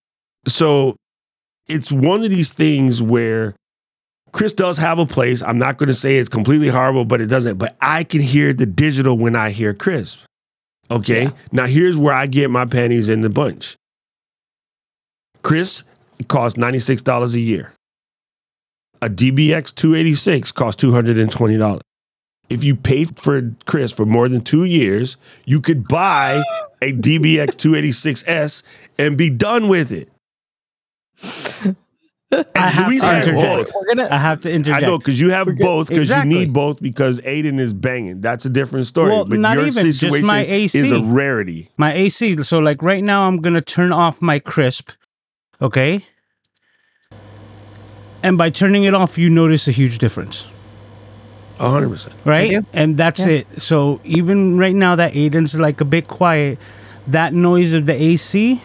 [0.46, 0.96] So
[1.68, 3.54] it's one of these things where
[4.32, 5.42] Krisp does have a place.
[5.42, 7.56] I'm not going to say it's completely horrible, but it doesn't.
[7.56, 10.24] But I can hear the digital when I hear Krisp.
[10.90, 11.24] Okay.
[11.24, 11.30] Yeah.
[11.52, 13.76] Now here's where I get my panties in the bunch.
[15.42, 15.84] Krisp
[16.28, 17.72] costs $96 a year.
[19.00, 21.80] A DBX 286 costs $220.
[22.50, 26.42] If you pay for Krisp for more than two years, you could buy
[26.80, 28.62] a DBX 286S
[28.98, 30.08] and be done with it.
[32.30, 33.72] I have Luis to has interject.
[33.72, 33.74] both.
[33.74, 34.08] We're gonna.
[34.10, 34.82] I have to interject.
[34.84, 35.64] I know because you have We're good.
[35.64, 36.32] both because Exactly.
[36.32, 38.20] you need both because Aiden is banging.
[38.20, 39.10] That's a different story.
[39.12, 41.70] Well, but not your even, just situation my is a rarity.
[41.78, 42.42] my AC.
[42.42, 44.94] So like right now, I'm gonna turn off my Krisp.
[45.62, 46.04] Okay.
[48.22, 50.46] And by turning it off, you notice a huge difference,
[51.58, 52.14] hundred percent.
[52.24, 52.50] right?
[52.50, 52.66] do.
[52.72, 53.28] And that's Yeah.
[53.28, 53.62] it.
[53.62, 56.58] So even right now, that Aiden's like a bit quiet.
[57.06, 58.60] That noise of the AC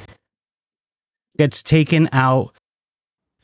[1.38, 2.54] gets taken out.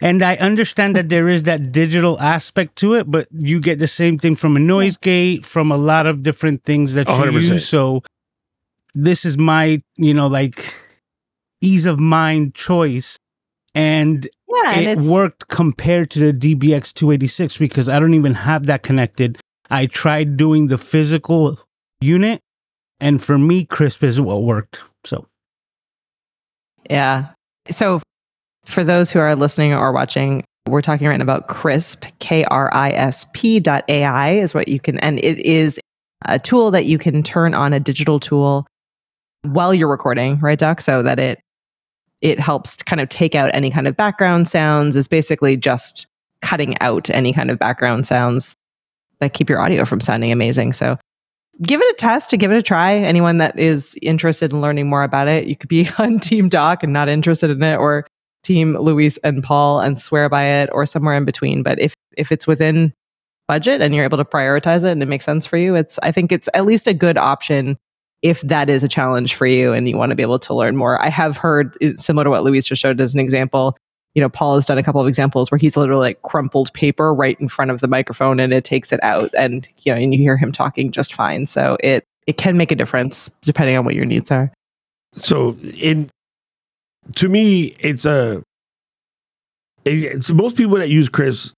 [0.02, 3.88] And I understand that there is that digital aspect to it, but you get the
[3.88, 7.34] same thing from a noise gate, from a lot of different things that you 100%.
[7.34, 7.68] use.
[7.68, 8.04] So
[8.96, 10.74] this is my, you know, like
[11.62, 13.18] ease of mind choice.
[13.76, 18.66] And yeah, and it worked compared to the DBX 286 because I don't even have
[18.66, 19.38] that connected.
[19.70, 21.60] I tried doing the physical
[22.02, 22.40] unit,
[23.00, 24.82] and for me, Krisp is what worked.
[25.06, 25.28] So
[26.90, 27.30] Yeah.
[27.70, 28.02] So
[28.66, 32.74] for those who are listening or watching, we're talking right now about Krisp, K R
[32.74, 35.80] I S P dot AI is what you can, and it is
[36.26, 38.68] a tool that you can turn on a digital tool
[39.44, 40.82] while you're recording, right, Doc?
[40.82, 41.40] So that it
[42.22, 46.06] it helps to kind of take out any kind of background sounds, is basically just
[46.42, 48.56] cutting out any kind of background sounds
[49.20, 50.74] that keep your audio from sounding amazing.
[50.74, 50.98] So
[51.62, 52.96] give it a test to give it a try.
[52.96, 56.84] Anyone that is interested in learning more about it, you could be on Team Doc
[56.84, 58.06] and not interested in it, or
[58.44, 61.64] Team Luis and Paul and swear by it, or somewhere in between.
[61.64, 62.94] But if if it's within
[63.48, 66.12] budget and you're able to prioritize it and it makes sense for you, it's I
[66.12, 67.78] think it's at least a good option
[68.22, 70.76] if that is a challenge for you and you want to be able to learn
[70.76, 71.02] more.
[71.02, 73.78] I have heard uh, similar to what Luis just showed as an example.
[74.16, 77.14] You know, Paul has done a couple of examples where he's literally like crumpled paper
[77.14, 80.14] right in front of the microphone and it takes it out and you know, and
[80.14, 81.46] you hear him talking just fine.
[81.46, 84.52] So it it can make a difference depending on what your needs are.
[85.16, 86.10] So in
[87.16, 88.44] to me, it's a
[89.86, 91.54] it's most people that use Krisp.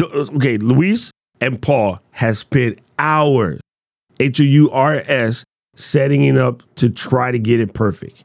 [0.00, 3.60] Okay, Luis and Paul has spent hours
[4.20, 5.44] H O U R S
[5.74, 8.24] setting it up to try to get it perfect.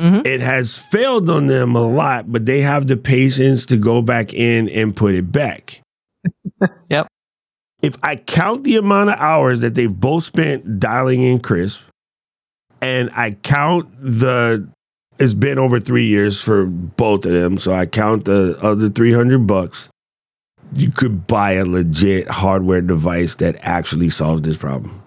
[0.00, 0.26] Mhm.
[0.26, 4.34] It has failed on them a lot, but they have the patience to go back
[4.34, 5.80] in and put it back.
[6.90, 7.06] Yep.
[7.82, 11.80] If I count the amount of hours that they've both spent dialing in Krisp,
[12.80, 14.66] and I count the
[15.18, 19.12] it's been over three years for both of them, so I count the other three
[19.12, 19.88] hundred bucks.
[20.72, 25.02] You could buy a legit hardware device that actually solves this problem.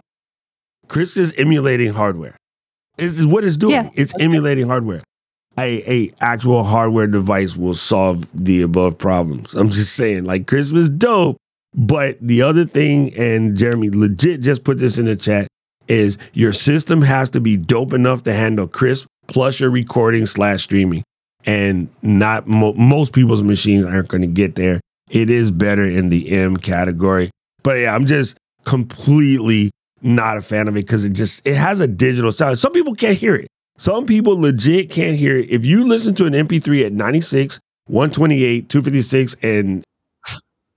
[0.87, 2.35] Krisp is emulating hardware.
[2.97, 3.73] This is what it's doing.
[3.73, 5.01] Yeah, it's emulating hardware.
[5.57, 9.53] A, a actual hardware device will solve the above problems.
[9.53, 11.37] I'm just saying, like Krisp was dope,
[11.75, 15.47] but the other thing, and Jeremy legit just put this in the chat,
[15.87, 20.63] is your system has to be dope enough to handle Krisp plus your recording slash
[20.63, 21.03] streaming.
[21.45, 24.81] And not mo- most people's machines aren't going to get there.
[25.09, 27.29] It is better in the M category.
[27.63, 31.79] But yeah, I'm just completely not a fan of it because it just it has
[31.79, 32.59] a digital sound.
[32.59, 33.47] Some people can't hear it.
[33.77, 35.49] Some people legit can't hear it.
[35.49, 39.83] If you listen to an MP3 at 96, 128, 256, and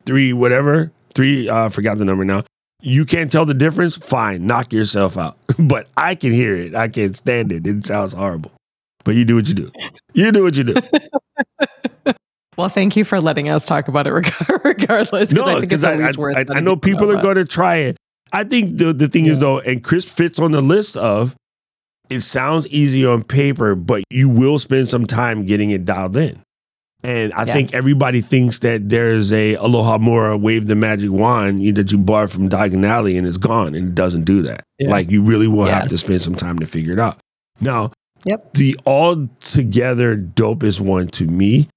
[0.06, 2.44] three whatever, three uh, I forgot the number now.
[2.82, 3.96] You can't tell the difference.
[3.96, 5.38] Fine, knock yourself out.
[5.58, 6.74] but I can hear it.
[6.74, 7.66] I can't stand it.
[7.66, 8.52] It sounds horrible.
[9.04, 9.72] But you do what you do.
[10.12, 10.74] You do what you do.
[12.58, 14.10] Well, thank you for letting us talk about it
[14.64, 15.32] regardless.
[15.32, 17.46] no, I think it's because I, I, worth I, I know people are going to
[17.46, 17.96] try it.
[18.30, 21.34] I think the, the thing is though, and Krisp fits on the list of
[22.10, 26.42] it sounds easy on paper, but you will spend some time getting it dialed in.
[27.04, 27.52] And I Yeah.
[27.52, 32.30] think everybody thinks that there's a Alohomora wave the magic wand you- that you bought
[32.30, 34.62] from Diagon Alley and it's gone, and it doesn't do that.
[34.78, 34.90] Yeah.
[34.90, 35.80] Like you really will Yeah.
[35.80, 37.18] have to spend some time to figure it out.
[37.60, 37.90] Now,
[38.24, 38.52] Yep.
[38.54, 41.68] The all together dopest one to me.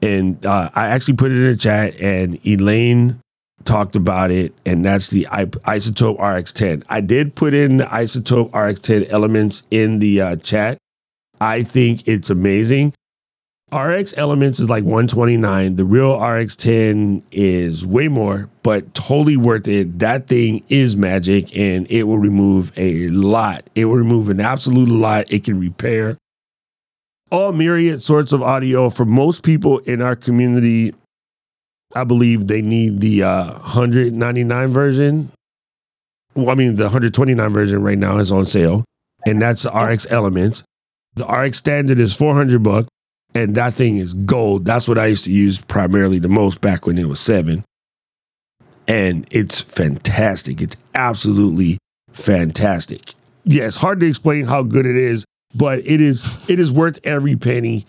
[0.00, 3.18] And uh, I actually put it in the chat, and Elaine
[3.66, 6.82] talked about it, and that's the I- iZotope RX10.
[6.88, 10.78] I did put in the iZotope RX10 elements in the uh, chat.
[11.38, 12.94] I think it's amazing.
[13.72, 15.76] RX Elements is like 129.
[15.76, 20.00] The real RX10 is way more, but totally worth it.
[20.00, 23.70] That thing is magic and it will remove a lot.
[23.74, 25.30] It will remove an absolute lot.
[25.32, 26.18] It can repair
[27.30, 30.92] all myriad sorts of audio for most people in our community.
[31.94, 35.32] I believe they need the uh, 199 version.
[36.34, 38.84] Well, I mean, the 129 version right now is on sale,
[39.26, 40.62] and that's the RX Elements.
[41.14, 42.88] The RX Standard is 400 bucks,
[43.34, 44.64] and that thing is gold.
[44.64, 47.64] That's what I used to use primarily the most back when it was seven.
[48.88, 50.60] And it's fantastic.
[50.60, 51.78] It's absolutely
[52.12, 53.14] fantastic.
[53.44, 56.98] Yeah, it's hard to explain how good it is, but it is it is worth
[57.04, 57.86] every penny.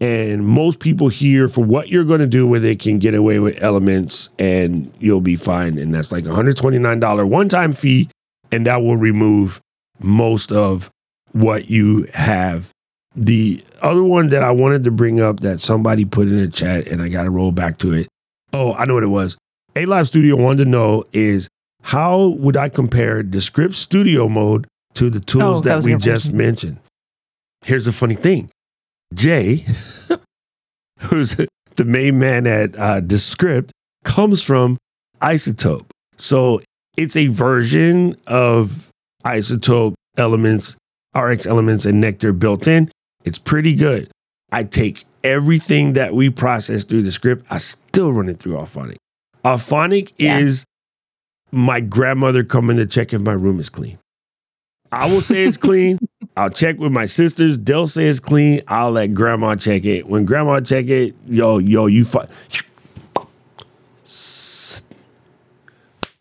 [0.00, 3.38] And most people here for what you're going to do with it can get away
[3.38, 5.76] with elements and you'll be fine.
[5.76, 8.08] And that's like $129 one time fee.
[8.50, 9.60] And that will remove
[10.00, 10.90] most of
[11.32, 12.69] what you have.
[13.16, 16.86] The other one that I wanted to bring up that somebody put in the chat
[16.86, 18.08] and I got to roll back to it.
[18.52, 19.36] Oh, I know what it was.
[19.76, 21.48] A Live Studio wanted to know is
[21.82, 26.26] how would I compare Descript studio mode to the tools Oh, that that, we just
[26.26, 26.36] question.
[26.36, 26.80] mentioned?
[27.64, 28.50] Here's the funny thing
[29.14, 29.66] Jay,
[30.98, 31.36] who's
[31.76, 33.72] the main man at uh, Descript,
[34.04, 34.76] comes from
[35.20, 35.86] iZotope.
[36.16, 36.60] So
[36.96, 38.90] it's a version of
[39.24, 40.76] iZotope elements,
[41.16, 42.90] RX elements, and Nectar built in.
[43.24, 44.10] It's pretty good.
[44.52, 48.96] I take everything that we process through Descript, I still run it through Auphonic.
[49.44, 50.38] Auphonic Yeah.
[50.38, 50.64] is
[51.52, 53.98] my grandmother coming to check if my room is clean.
[54.92, 55.98] I will say it's clean.
[56.36, 57.58] I'll check with my sisters.
[57.58, 58.62] They'll say it's clean.
[58.68, 60.06] I'll let grandma check it.
[60.06, 62.26] When grandma check it, yo, yo, you fi-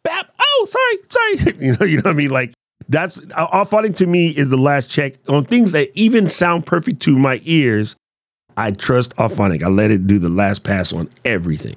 [0.04, 0.32] Bap.
[0.40, 1.58] Oh, sorry, sorry.
[1.66, 2.30] You know, you know what I mean?
[2.30, 2.54] Like
[2.90, 7.18] that's Auphonic to me is the last check on things that even sound perfect to
[7.18, 7.96] my ears.
[8.58, 9.64] I trust Auphonic.
[9.64, 11.76] I let it do the last pass on everything.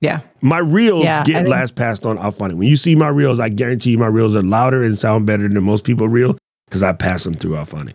[0.00, 0.20] Yeah.
[0.40, 2.54] My reels Yeah, I get last passed on Auphonic.
[2.54, 5.46] When you see my reels, I guarantee you my reels are louder and sound better
[5.46, 7.92] than most people reel because I pass them through Auphonic.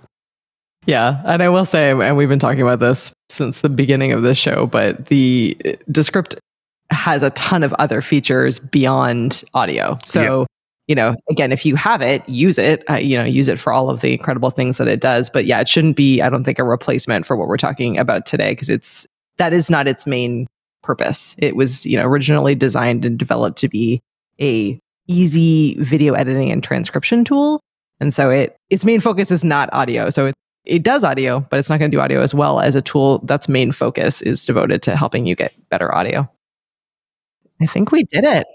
[0.85, 4.21] Yeah, and I will say, and we've been talking about this since the beginning of
[4.21, 6.35] this show, but the uh, Descript
[6.91, 9.97] has a ton of other features beyond audio.
[10.05, 10.45] So,
[10.87, 12.83] you know, again, if you have it, use it.
[12.89, 15.29] Uh, you know, use it for all of the incredible things that it does.
[15.29, 16.21] But yeah, it shouldn't be.
[16.21, 19.69] I don't think a replacement for what we're talking about today because it's that is
[19.69, 20.47] not its main
[20.83, 21.35] purpose.
[21.39, 23.99] It was you know originally designed and developed to be
[24.39, 27.59] a easy video editing and transcription tool.
[27.99, 30.09] And so it its main focus is not audio.
[30.09, 32.75] So it it does audio, but it's not going to do audio as well as
[32.75, 36.29] a tool that's main focus is devoted to helping you get better audio.
[37.61, 38.45] I think we did it.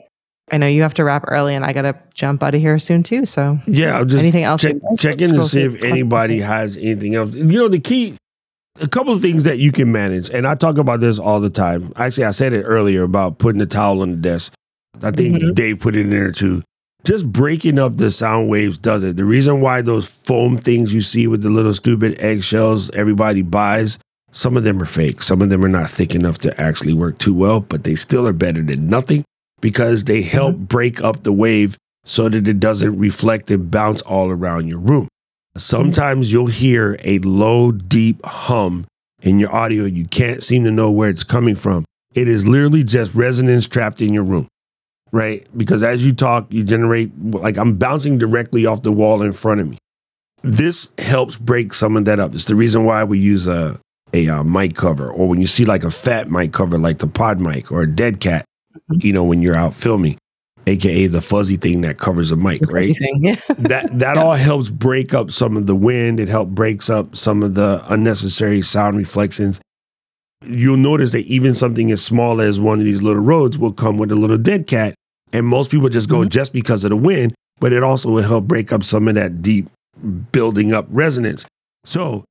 [0.52, 2.78] I know you have to wrap early and I got to jump out of here
[2.78, 3.26] soon too.
[3.26, 4.60] So Yeah, I'm just anything else?
[4.62, 4.98] check, guys?
[4.98, 7.32] checking to see if anybody has anything else.
[7.34, 8.16] You know, the key,
[8.80, 11.50] a couple of things that you can manage, and I talk about this all the
[11.50, 11.92] time.
[11.96, 14.52] Actually, I said it earlier about putting the towel on the desk.
[15.02, 15.54] I think Mhm.
[15.54, 16.62] Dave put it in there too.
[17.04, 19.16] Just breaking up the sound waves does it.
[19.16, 23.98] The reason why those foam things you see with the little stupid eggshells everybody buys,
[24.32, 25.22] some of them are fake.
[25.22, 28.26] Some of them are not thick enough to actually work too well, but they still
[28.26, 29.24] are better than nothing
[29.60, 34.30] because they help break up the wave so that it doesn't reflect and bounce all
[34.30, 35.08] around your room.
[35.56, 38.86] Sometimes you'll hear a low, deep hum
[39.22, 41.84] in your audio and you can't seem to know where it's coming from.
[42.14, 44.48] It is literally just resonance trapped in your room,
[45.12, 45.46] right?
[45.56, 49.60] Because as you talk, you generate, like I'm bouncing directly off the wall in front
[49.60, 49.78] of me.
[50.42, 52.34] This helps break some of that up.
[52.34, 53.78] It's the reason why we use a,
[54.12, 57.06] a uh, mic cover, or when you see like a fat mic cover, like the
[57.06, 58.44] pod mic or a dead cat,
[58.90, 60.16] you know, when you're out filming,
[60.66, 62.84] aka the fuzzy thing that covers a mic, right?
[62.90, 63.24] Everything.
[63.24, 63.36] Yeah.
[63.58, 66.20] that that all helps break up some of the wind.
[66.20, 69.60] It helps breaks up some of the unnecessary sound reflections.
[70.44, 73.98] You'll notice that even something as small as one of these little Rodes will come
[73.98, 74.94] with a little dead cat,
[75.32, 76.30] and most people just go Mhm.
[76.30, 77.34] just because of the wind.
[77.60, 79.68] But it also will help break up some of that deep
[80.32, 81.44] building up resonance.
[81.84, 82.24] So,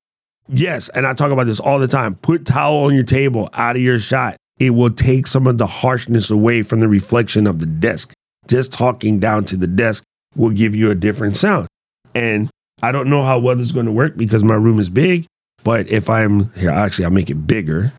[0.47, 2.15] yes, and I talk about this all the time.
[2.15, 4.37] Put towel on your table, out of your shot.
[4.59, 8.13] It will take some of the harshness away from the reflection of the desk.
[8.47, 10.03] Just talking down to the desk
[10.35, 11.67] will give you a different sound.
[12.13, 12.49] And
[12.81, 15.25] I don't know how well this is going to work because my room is big.
[15.63, 17.93] But if I'm here, actually, I'll make it bigger.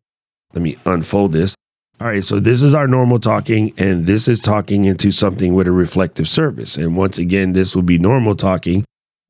[0.54, 1.54] Let me unfold this.
[2.00, 5.66] All right, so this is our normal talking, and this is talking into something with
[5.66, 6.78] a reflective surface.
[6.78, 8.84] And once again, this will be normal talking,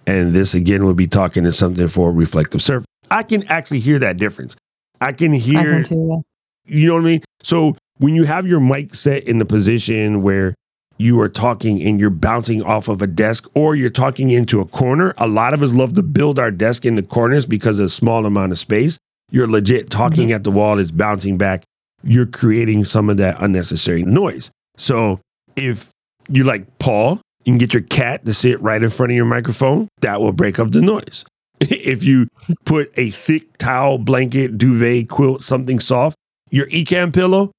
[0.06, 2.86] And this again would be talking to something for a reflective surface.
[3.10, 4.56] I can actually hear that difference.
[5.00, 6.22] I can hear, I can.
[6.66, 7.22] You know what I mean?
[7.42, 10.54] So when you have your mic set in the position where
[10.98, 14.66] you are talking and you're bouncing off of a desk or you're talking into a
[14.66, 17.86] corner, a lot of us love to build our desk in the corners because of
[17.86, 18.98] a small amount of space.
[19.30, 20.34] You're legit talking Mhm.
[20.34, 21.62] at the wall, it's bouncing back.
[22.02, 24.50] You're creating some of that unnecessary noise.
[24.76, 25.20] So
[25.56, 25.88] if
[26.28, 29.24] you like Paul, you can get your cat to sit right in front of your
[29.24, 29.88] microphone.
[30.00, 31.24] That will break up the noise.
[31.60, 32.26] if you
[32.64, 36.16] put a thick towel, blanket, duvet, quilt, something soft,
[36.50, 37.50] your Ecamm pillow,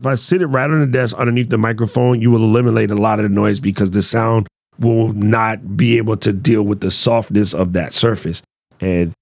[0.00, 2.94] if I sit it right on the desk underneath the microphone, you will eliminate a
[2.96, 4.46] lot of the noise because the sound
[4.78, 8.42] will not be able to deal with the softness of that surface.
[8.80, 9.12] And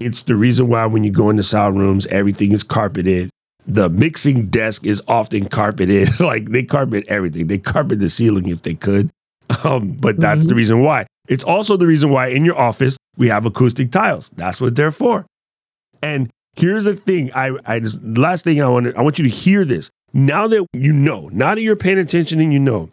[0.00, 3.30] it's the reason why when you go into sound rooms, everything is carpeted.
[3.66, 6.18] The mixing desk is often carpeted.
[6.20, 7.46] like they carpet everything.
[7.46, 9.10] They carpet the ceiling if they could.
[9.64, 11.04] Um, but that's the reason why.
[11.28, 14.30] It's also the reason why in your office we have acoustic tiles.
[14.30, 15.26] That's what they're for.
[16.02, 17.30] And here's the thing.
[17.34, 19.90] I, I just last thing I want I want you to hear this.
[20.12, 22.90] Now that you know, now that you're paying attention and you know,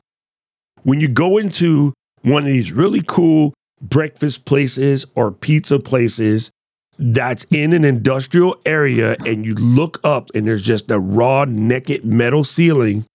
[0.83, 6.51] when you go into one of these really cool breakfast places or pizza places
[6.97, 12.03] that's in an industrial area and you look up and there's just a raw naked
[12.03, 13.05] metal ceiling,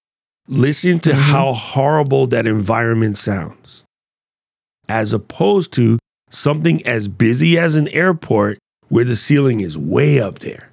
[0.48, 1.14] listen to Mhm.
[1.18, 3.84] how horrible that environment sounds.
[4.88, 5.98] As opposed to
[6.30, 8.58] something as busy as an airport
[8.94, 10.70] where the ceiling is way up there.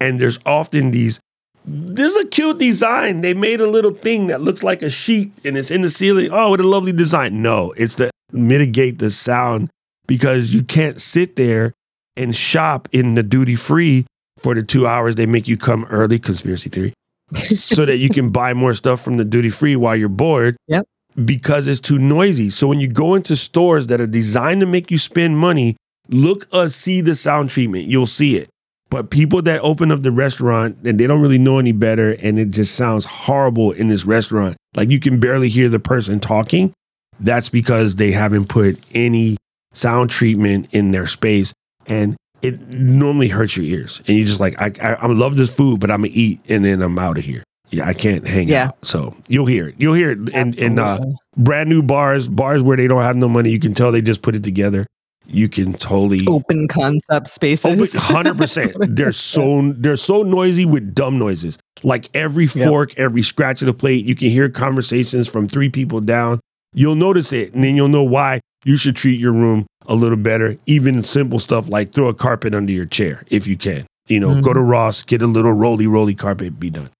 [0.00, 1.20] And there's often these
[1.66, 3.20] this is a cute design.
[3.20, 6.30] They made a little thing that looks like a sheet and it's in the ceiling.
[6.32, 7.42] Oh, what a lovely design.
[7.42, 9.68] No, it's to mitigate the sound
[10.06, 11.74] because you can't sit there
[12.16, 14.06] and shop in the duty free
[14.38, 16.94] for the two hours they make you come early, conspiracy theory,
[17.34, 20.56] so that you can buy more stuff from the duty free while you're bored.
[20.68, 20.86] Yep.
[21.22, 22.48] Because it's too noisy.
[22.48, 25.76] So when you go into stores that are designed to make you spend money,
[26.12, 27.86] look uh see the sound treatment.
[27.86, 28.48] You'll see it.
[28.90, 32.38] But people that open up the restaurant and they don't really know any better and
[32.38, 34.56] it just sounds horrible in this restaurant.
[34.76, 36.74] Like you can barely hear the person talking.
[37.18, 39.38] That's because they haven't put any
[39.72, 41.54] sound treatment in their space
[41.86, 44.02] and it normally hurts your ears.
[44.06, 46.64] And you're just like, I, I, I love this food, but I'm gonna eat and
[46.64, 47.44] then I'm out of here.
[47.70, 48.66] Yeah, I can't hang Yeah.
[48.66, 48.84] out.
[48.84, 49.76] So you'll hear it.
[49.78, 51.02] You'll hear it in, in uh,
[51.38, 53.50] brand new bars, bars where they don't have no money.
[53.50, 54.86] You can tell they just put it together.
[55.26, 57.94] You can totally open concept spaces.
[57.94, 58.74] Oh, hundred percent.
[58.96, 61.58] They're so they're so noisy with dumb noises.
[61.82, 62.68] Like every Yep.
[62.68, 66.40] fork, every scratch of the plate, you can hear conversations from three people down.
[66.74, 70.16] You'll notice it, and then you'll know why you should treat your room a little
[70.16, 70.56] better.
[70.66, 73.86] Even simple stuff like throw a carpet under your chair if you can.
[74.08, 74.68] You know, go to mm-hmm.
[74.68, 76.90] Ross, get a little roly roly carpet, be done.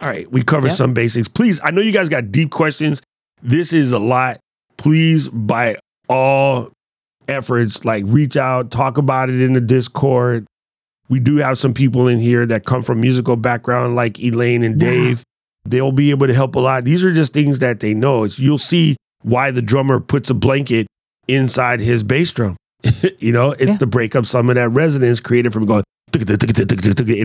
[0.00, 0.76] All right, we covered Yep.
[0.76, 1.28] some basics.
[1.28, 3.02] Please, I know you guys got deep questions.
[3.42, 4.38] This is a lot.
[4.76, 5.76] Please, by
[6.08, 6.70] all
[7.28, 10.46] efforts, like reach out, talk about it in the Discord.
[11.08, 14.80] We do have some people in here that come from musical background, like Elaine and
[14.80, 14.90] Yeah.
[14.90, 15.22] Dave.
[15.64, 16.84] They'll be able to help a lot.
[16.84, 18.24] These are just things that they know.
[18.24, 20.86] It's, you'll see why the drummer puts a blanket
[21.28, 22.56] inside his bass drum.
[23.18, 23.76] you know, it's Yeah.
[23.76, 26.26] to break up some of that resonance created from going in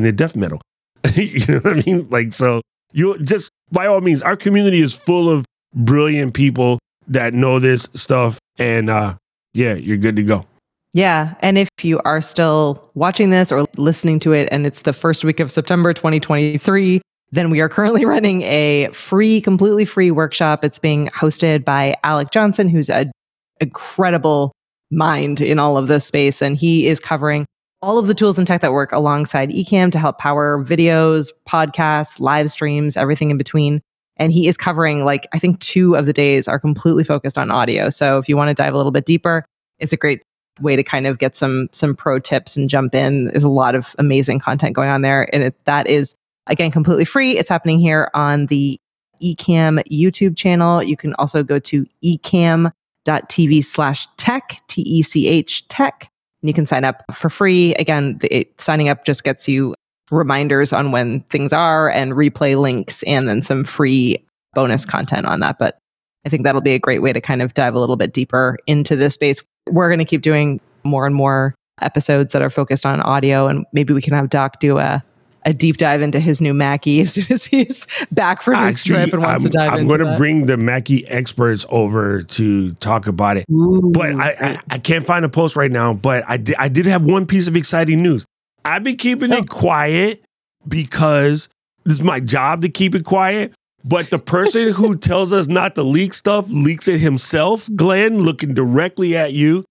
[0.03, 0.61] the death metal.
[1.15, 2.07] you know what I mean?
[2.09, 2.61] Like, so
[2.93, 7.87] you just by all means, our community is full of brilliant people that know this
[7.95, 8.39] stuff.
[8.59, 9.15] And uh
[9.53, 10.45] yeah, you're good to go.
[10.93, 11.35] Yeah.
[11.41, 15.23] And if you are still watching this or listening to it and it's the first
[15.23, 20.63] week of September 2023, then we are currently running a free, completely free workshop.
[20.63, 23.11] It's being hosted by Alec Johnson, who's an
[23.59, 24.53] incredible
[24.89, 26.41] mind in all of this space.
[26.41, 27.45] And he is covering
[27.81, 32.19] all of the tools and tech that work alongside Ecamm to help power videos, podcasts,
[32.19, 33.81] live streams, everything in between.
[34.18, 37.51] And he is covering, like, I think two of the days are completely focused on
[37.51, 37.89] audio.
[37.89, 39.45] So if you want to dive a little bit deeper,
[39.80, 40.24] it's a great
[40.59, 43.26] way to kind of get some some pro tips and jump in.
[43.26, 46.15] There's a lot of amazing content going on there, and it, that is
[46.47, 47.38] again completely free.
[47.38, 48.80] It's happening here on the
[49.22, 50.82] Ecamm YouTube channel.
[50.82, 56.09] You can also go to ecamm.tv slash tech t e c h tech,
[56.41, 57.76] and you can sign up for free.
[57.76, 59.76] Again, the, it, signing up just gets you
[60.12, 65.39] reminders on when things are and replay links, and then some free bonus content on
[65.41, 65.60] that.
[65.60, 65.78] But
[66.26, 68.58] I think that'll be a great way to kind of dive a little bit deeper
[68.68, 69.41] into this space.
[69.70, 73.66] We're going to keep doing more and more episodes that are focused on audio, and
[73.74, 75.03] maybe we can have Doc do a
[75.47, 79.14] a deep dive into his new Mackie as soon as he's back from his trip
[79.14, 79.80] and wants I'm, to dive in.
[79.80, 83.45] I'm going to bring the Mackie experts over to talk about it.
[83.49, 84.60] Ooh, But I, I.
[84.72, 85.93] I can't find a post right now.
[85.93, 88.26] But I did, I did have one piece of exciting news.
[88.68, 90.24] I've been keeping it quiet
[90.68, 91.49] because
[91.86, 93.53] it's my job to keep it quiet.
[93.84, 97.70] But the person who tells us not to leak stuff leaks it himself.
[97.76, 99.63] Glenn, looking directly at you.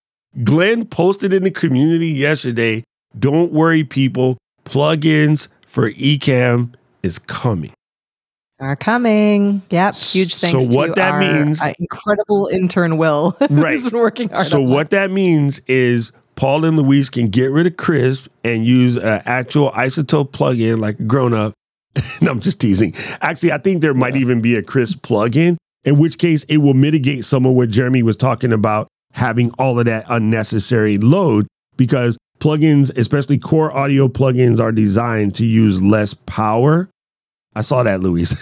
[0.44, 2.84] Glenn posted in the community yesterday.
[3.18, 4.38] Don't worry, people.
[4.64, 6.72] Plugins for Ecamm
[7.03, 7.72] is coming.
[8.59, 9.61] Are coming.
[9.68, 9.94] Yep.
[9.97, 13.78] Huge thanks So thanks what to that our means- uh, incredible intern Will, Right.
[13.78, 14.47] who's working hard.
[14.47, 18.64] So on what that means is Paul and Louise can get rid of Krisp and
[18.64, 21.55] use an actual iZotope plugin like a grown up.
[22.20, 22.95] no, I'm just teasing.
[23.22, 26.74] Actually, I think there might even be a Krisp plugin, in which case it will
[26.74, 32.18] mitigate some of what Jeremy was talking about, having all of that unnecessary load because
[32.39, 36.91] plugins, especially core audio plugins, are designed to use less power.
[37.55, 38.34] I saw that, Louise.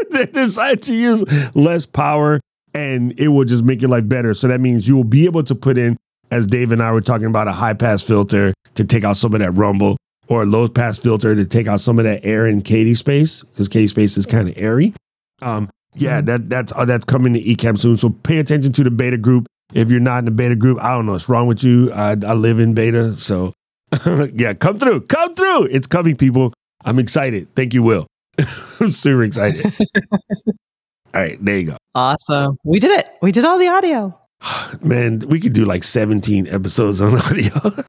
[0.10, 1.22] they decided to use
[1.54, 2.40] less power
[2.74, 4.32] and it will just make your life better.
[4.32, 5.98] So that means you will be able to put in,
[6.32, 9.34] as Dave and I were talking about, a high pass filter to take out some
[9.34, 12.46] of that rumble, or a low pass filter to take out some of that air
[12.46, 14.94] in Katie space because Katie space is kind of airy.
[15.42, 17.98] Um, yeah, that that's uh, that's coming to Ecamm soon.
[17.98, 19.46] So pay attention to the beta group.
[19.74, 21.92] If you're not in the beta group, I don't know what's wrong with you.
[21.92, 23.52] I, I live in beta, so
[24.34, 25.64] yeah, come through, come through.
[25.66, 26.54] It's coming, people.
[26.82, 27.54] I'm excited.
[27.54, 28.06] Thank you, Will.
[28.80, 29.66] I'm super excited.
[31.14, 31.76] All right, there you go.
[31.94, 32.56] Awesome.
[32.64, 33.06] We did it.
[33.20, 34.18] We did all the audio.
[34.80, 37.84] Man, we could do like 17 episodes on audio.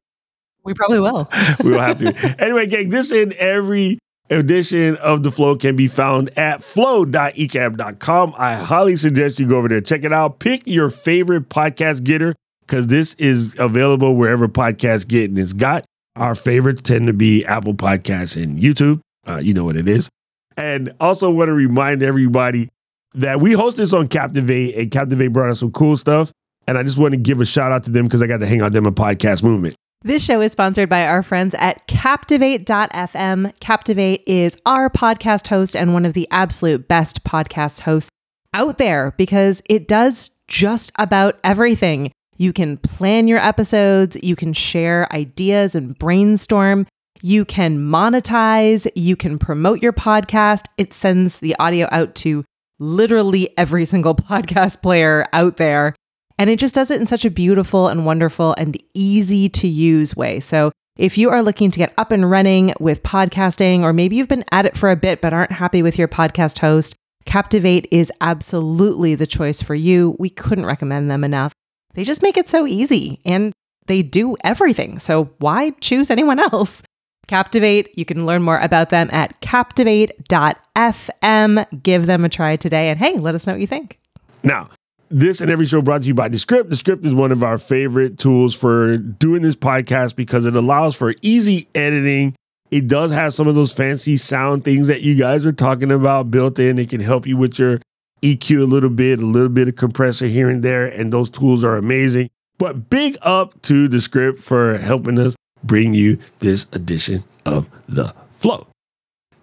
[0.64, 1.28] We probably will.
[1.62, 2.36] we will have to.
[2.42, 3.98] Anyway, gang, this and every
[4.30, 8.34] edition of The Flow can be found at flow.ecamm.com.
[8.38, 10.38] I highly suggest you go over there, check it out.
[10.38, 12.34] Pick your favorite podcast getter
[12.66, 15.84] because this is available wherever podcasts get and it's got.
[16.16, 19.00] Our favorites tend to be Apple Podcasts and YouTube.
[19.26, 20.08] Uh, you know what it is.
[20.56, 22.68] And also want to remind everybody
[23.14, 26.32] that we host this on Captivate, and Captivate brought us some cool stuff.
[26.66, 28.46] And I just want to give a shout out to them because I got to
[28.46, 29.74] hang out with them in podcast movement.
[30.02, 33.58] This show is sponsored by our friends at Captivate.fm.
[33.60, 38.10] Captivate is our podcast host and one of the absolute best podcast hosts
[38.52, 42.12] out there because it does just about everything.
[42.36, 46.86] You can plan your episodes, you can share ideas and brainstorm,
[47.22, 50.66] you can monetize, you can promote your podcast.
[50.76, 52.44] It sends the audio out to
[52.78, 55.94] literally every single podcast player out there.
[56.38, 60.16] And it just does it in such a beautiful and wonderful and easy to use
[60.16, 60.40] way.
[60.40, 64.28] So if you are looking to get up and running with podcasting, or maybe you've
[64.28, 68.12] been at it for a bit but aren't happy with your podcast host, Captivate is
[68.20, 70.14] absolutely the choice for you.
[70.18, 71.52] We couldn't recommend them enough.
[71.94, 73.52] They just make it so easy and
[73.86, 74.98] they do everything.
[74.98, 76.82] So why choose anyone else?
[77.26, 81.82] Captivate, you can learn more about them at captivate.fm.
[81.82, 83.98] Give them a try today and hey, let us know what you think.
[84.42, 84.68] Now,
[85.08, 86.70] this and every show brought to you by Descript.
[86.70, 91.14] Descript is one of our favorite tools for doing this podcast because it allows for
[91.22, 92.34] easy editing.
[92.70, 96.30] It does have some of those fancy sound things that you guys are talking about
[96.30, 96.78] built in.
[96.78, 97.80] It can help you with your
[98.22, 101.62] EQ a little bit, a little bit of compressor here and there, and those tools
[101.62, 102.30] are amazing.
[102.58, 108.66] But big up to Descript for helping us bring you this edition of The Flow.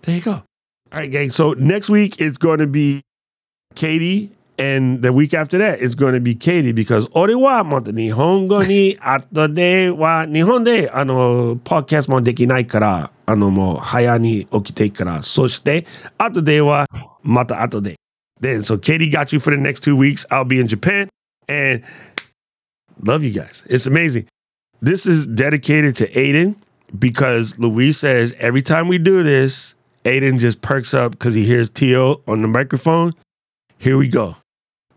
[0.01, 0.32] There you go.
[0.32, 0.43] All
[0.91, 1.30] right, gang.
[1.30, 3.01] So next week it's going to be
[3.76, 4.32] Katie
[4.62, 8.95] and the week after that is going to be Katie because Orewa Monte Nihongo ni
[8.97, 15.24] atode wa Nihon de ano podcast mo dekinai kara ano mo haya ni okite kara.
[15.24, 15.88] Soshite
[16.20, 16.86] atode wa
[17.24, 17.95] mata atode.
[18.39, 20.28] Then so Katie got you for the next 2 weeks.
[20.30, 21.09] I'll be in Japan
[21.47, 21.84] and
[23.01, 23.66] love you guys.
[23.68, 24.28] It's amazing.
[24.80, 26.55] This is dedicated to Aiden
[26.99, 29.74] because Luis says every time we do this,
[30.05, 33.14] Aiden just perks up because he hears Tio on the microphone.
[33.80, 34.36] Here we go.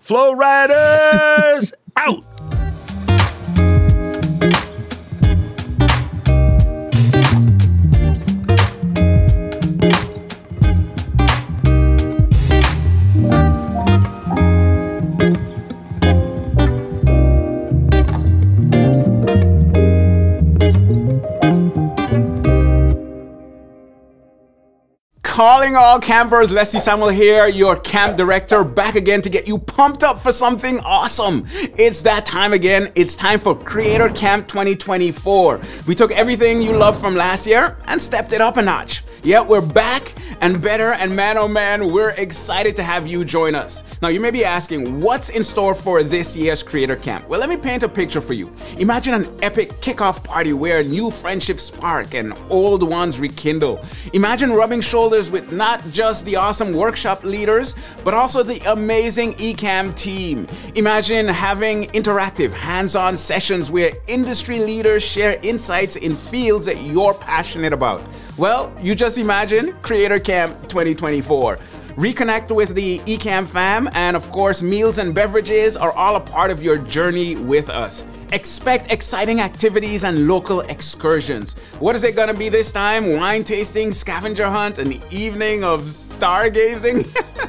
[0.05, 2.34] Flow Riders out.
[25.35, 30.05] Calling all campers, Leslie Samuel here, your camp director, back again to get you pumped
[30.05, 31.45] up for something awesome.
[31.77, 32.93] It's that time again.
[32.95, 35.61] It's time for Creator Camp 2024.
[35.89, 39.03] We took everything you loved from last year and stepped it up a notch.
[39.25, 43.55] Yep, we're back and better, and man oh man, we're excited to have you join
[43.55, 43.83] us.
[44.03, 47.29] Now, you may be asking, what's in store for this year's Creator Camp?
[47.29, 48.53] Well, let me paint a picture for you.
[48.79, 53.85] Imagine an epic kickoff party where new friendships spark and old ones rekindle.
[54.13, 57.75] Imagine rubbing shoulders with not just the awesome workshop leaders,
[58.05, 60.47] but also the amazing Ecamm team.
[60.75, 67.15] Imagine having interactive, hands on sessions where industry leaders share insights in fields that you're
[67.15, 68.03] passionate about.
[68.37, 71.57] Well, you just imagine Creator Camp 2024.
[71.95, 76.51] Reconnect with the Ecamm fam, and of course, meals and beverages are all a part
[76.51, 78.05] of your journey with us.
[78.33, 81.55] Expect exciting activities and local excursions.
[81.79, 83.17] What is it gonna be this time?
[83.17, 87.07] Wine tasting, scavenger hunt, an evening of stargazing?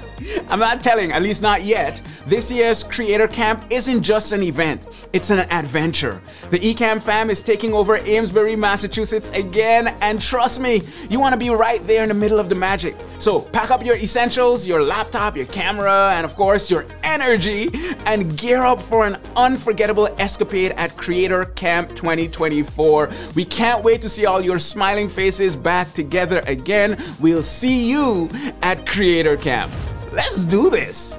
[0.49, 2.01] I'm not telling, at least not yet.
[2.25, 4.81] This year's Creator Camp isn't just an event,
[5.13, 6.21] it's an adventure.
[6.49, 11.37] The Ecamm fam is taking over Amesbury, Massachusetts again, and trust me, you want to
[11.37, 12.95] be right there in the middle of the magic.
[13.19, 17.69] So pack up your essentials, your laptop, your camera, and of course your energy,
[18.05, 23.09] and gear up for an unforgettable escapade at Creator Camp 2024.
[23.35, 27.01] We can't wait to see all your smiling faces back together again.
[27.19, 28.29] We'll see you
[28.61, 29.71] at Creator Camp.
[30.11, 31.17] Let's do this.